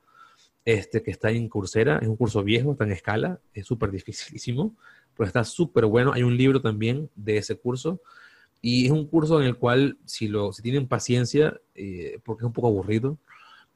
[0.67, 1.99] este, que está en Coursera.
[2.03, 4.77] Es un curso viejo, está en escala, es súper dificilísimo,
[5.17, 6.13] pero está súper bueno.
[6.13, 8.03] Hay un libro también de ese curso.
[8.61, 12.47] Y es un curso en el cual, si, lo, si tienen paciencia, eh, porque es
[12.47, 13.17] un poco aburrido,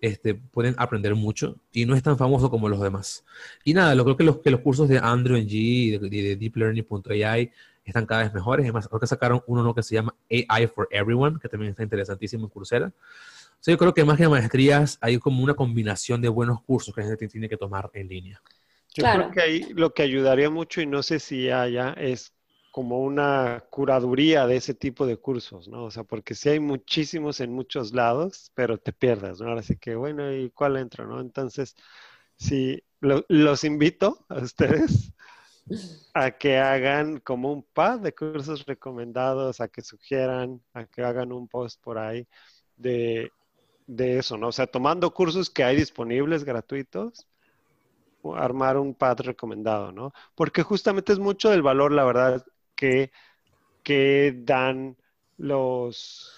[0.00, 3.24] este, pueden aprender mucho y no es tan famoso como los demás.
[3.62, 6.36] Y nada, lo creo que los, que los cursos de Andrew Ng y de, de
[6.36, 7.52] deeplearning.ai
[7.84, 8.64] están cada vez mejores.
[8.64, 12.44] Además, creo que sacaron uno que se llama AI for Everyone, que también está interesantísimo
[12.44, 12.92] en Coursera.
[13.60, 16.94] O sea, yo creo que más que maestrías hay como una combinación de buenos cursos
[16.94, 18.40] que la gente tiene que tomar en línea.
[18.94, 22.32] Yo creo que ahí lo que ayudaría mucho, y no sé si haya, es
[22.72, 25.84] como una curaduría de ese tipo de cursos, ¿no?
[25.84, 29.48] O sea, porque sí hay muchísimos en muchos lados, pero te pierdas, ¿no?
[29.48, 31.20] Ahora sí que, bueno, ¿y cuál entro, no?
[31.20, 31.76] Entonces,
[32.36, 35.12] sí, los invito a ustedes
[36.14, 41.30] a que hagan como un pad de cursos recomendados, a que sugieran, a que hagan
[41.30, 42.26] un post por ahí
[42.76, 43.30] de,
[43.90, 44.48] de eso, ¿no?
[44.48, 47.26] O sea, tomando cursos que hay disponibles gratuitos,
[48.36, 50.12] armar un pad recomendado, ¿no?
[50.34, 53.10] Porque justamente es mucho del valor, la verdad, que,
[54.44, 54.96] dan
[55.36, 56.32] los,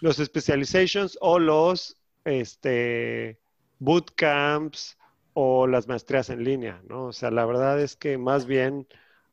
[0.00, 3.38] los specializations o los este,
[3.78, 4.98] bootcamps
[5.32, 7.06] o las maestrías en línea, ¿no?
[7.06, 8.86] O sea, la verdad es que más bien,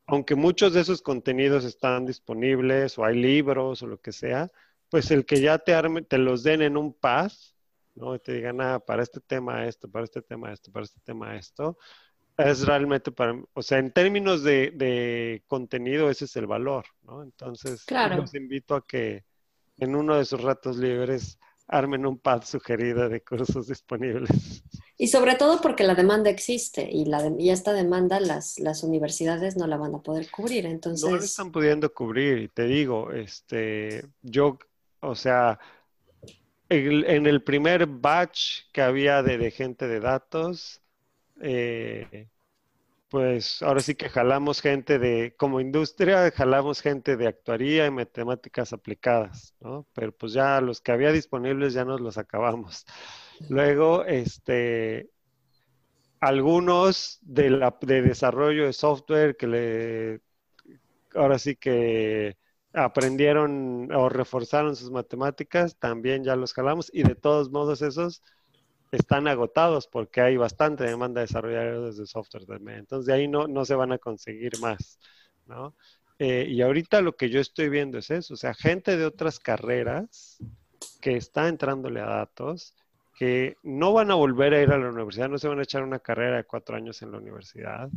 [0.07, 4.51] aunque muchos de esos contenidos están disponibles o hay libros o lo que sea,
[4.89, 7.54] pues el que ya te arme, te los den en un pass,
[7.95, 8.15] ¿no?
[8.15, 11.35] Y te digan, ah, para este tema esto, para este tema esto, para este tema
[11.35, 11.77] esto,
[12.37, 17.23] es realmente para, o sea, en términos de, contenido, ese es el valor, ¿no?
[17.23, 19.23] Entonces, los invito a que
[19.77, 24.63] en uno de sus ratos libres armen un pad sugerido de cursos disponibles.
[24.97, 29.57] Y sobre todo porque la demanda existe y, la y esta demanda las, las universidades
[29.57, 31.09] no la van a poder cubrir, entonces...
[31.09, 34.57] No la están pudiendo cubrir y te digo, este, yo,
[35.01, 35.59] o sea,
[36.69, 40.81] en, el primer batch que había de, gente de datos,
[41.41, 42.27] eh,
[43.09, 48.73] pues ahora sí que jalamos gente de, como industria, jalamos gente de actuaría y matemáticas
[48.73, 49.87] aplicadas, ¿no?
[49.93, 52.85] Pero pues ya los que había disponibles ya nos los acabamos.
[53.49, 55.09] Luego, este,
[56.19, 60.21] algunos de, la, de desarrollo de software que le,
[61.13, 62.37] ahora sí que
[62.75, 68.21] aprendieron o reforzaron sus matemáticas, también ya los jalamos y de todos modos esos
[68.91, 72.79] están agotados porque hay bastante demanda de desarrolladores de software también.
[72.79, 74.99] Entonces, de ahí no, no se van a conseguir más,
[75.45, 75.75] ¿no?
[76.19, 79.39] Eh, y ahorita lo que yo estoy viendo es eso, o sea, gente de otras
[79.39, 80.37] carreras
[81.01, 82.73] que está entrándole a datos
[83.17, 85.83] que no van a volver a ir a la universidad, no se van a echar
[85.83, 87.89] una carrera de cuatro años en la universidad,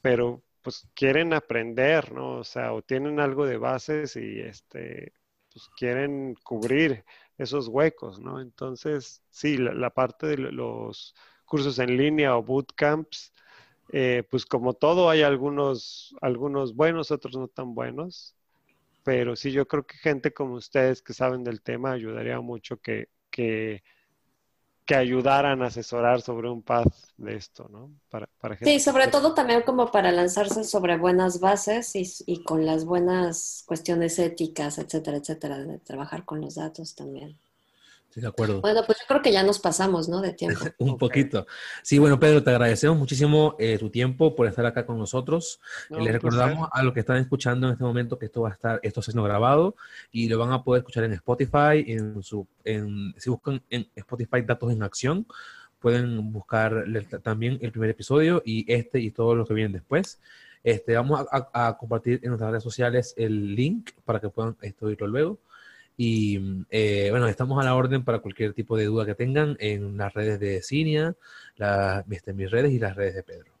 [0.00, 2.38] pero pues quieren aprender, ¿no?
[2.38, 5.12] O sea, o tienen algo de bases y este,
[5.52, 7.04] pues quieren cubrir
[7.38, 8.40] esos huecos, ¿no?
[8.40, 13.32] Entonces, sí, la, parte de los cursos en línea o bootcamps,
[13.92, 18.36] eh, pues como todo hay algunos, algunos buenos, otros no tan buenos,
[19.04, 23.08] pero sí, yo creo que gente como ustedes que saben del tema ayudaría mucho que,
[23.30, 23.82] que
[24.84, 27.92] que ayudaran a asesorar sobre un path de esto, ¿no?
[28.10, 28.28] Para,
[28.62, 33.62] sí, sobre todo también como para lanzarse sobre buenas bases y, y, con las buenas
[33.66, 37.38] cuestiones éticas, etcétera, etcétera, de trabajar con los datos también
[38.20, 38.60] de acuerdo.
[38.60, 40.20] Bueno, pues yo creo que ya nos pasamos, ¿no?
[40.20, 40.60] De tiempo.
[40.78, 41.46] Un poquito.
[41.82, 45.60] Sí, bueno, Pedro, te agradecemos muchísimo eh, tu tiempo por estar acá con nosotros.
[45.90, 48.80] Les recordamos a los que están escuchando en este momento que esto va a estar,
[48.82, 49.76] esto está siendo grabado
[50.10, 54.42] y lo van a poder escuchar en Spotify, en su, en, si buscan en Spotify
[54.42, 55.26] Datos en Acción,
[55.80, 56.84] pueden buscar
[57.22, 60.20] también el primer episodio y este y todos los que vienen después.
[60.64, 65.38] Este, vamos a, compartir en nuestras redes sociales el link para que puedan estudiarlo luego.
[66.04, 69.96] Y eh, bueno, estamos a la orden para cualquier tipo de duda que tengan en
[69.96, 71.14] las redes de Cinia,
[71.54, 73.52] la, este, mis redes y las redes de Pedro.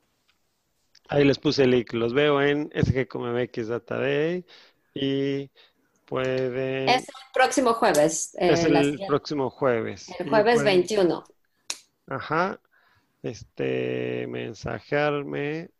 [1.06, 4.44] Ahí les puse el link, los veo en SGCOMX Data Day
[4.92, 5.50] y
[6.04, 6.88] pueden...
[6.88, 8.34] Es el próximo jueves.
[8.36, 10.12] Eh, es el próximo jueves.
[10.18, 11.22] El jueves 21.
[12.08, 12.58] Ajá.
[13.22, 15.70] Este, mensajearme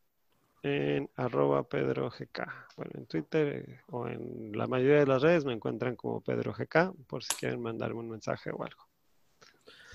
[0.63, 2.47] en arroba Pedro GK.
[2.77, 6.53] Bueno, en Twitter eh, o en la mayoría de las redes me encuentran como Pedro
[6.53, 8.89] GK por si quieren mandarme un mensaje o algo.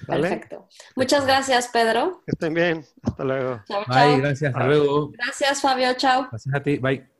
[0.05, 0.67] Perfecto.
[0.95, 2.21] Muchas gracias, Pedro.
[2.25, 2.85] Que estén bien.
[3.01, 3.61] Hasta luego.
[3.67, 4.53] Chao, Bye, gracias.
[4.53, 5.11] Hasta luego.
[5.11, 5.93] Gracias, Fabio.
[5.95, 6.27] Chao.
[6.29, 6.77] Gracias a ti.
[6.77, 7.16] Bye.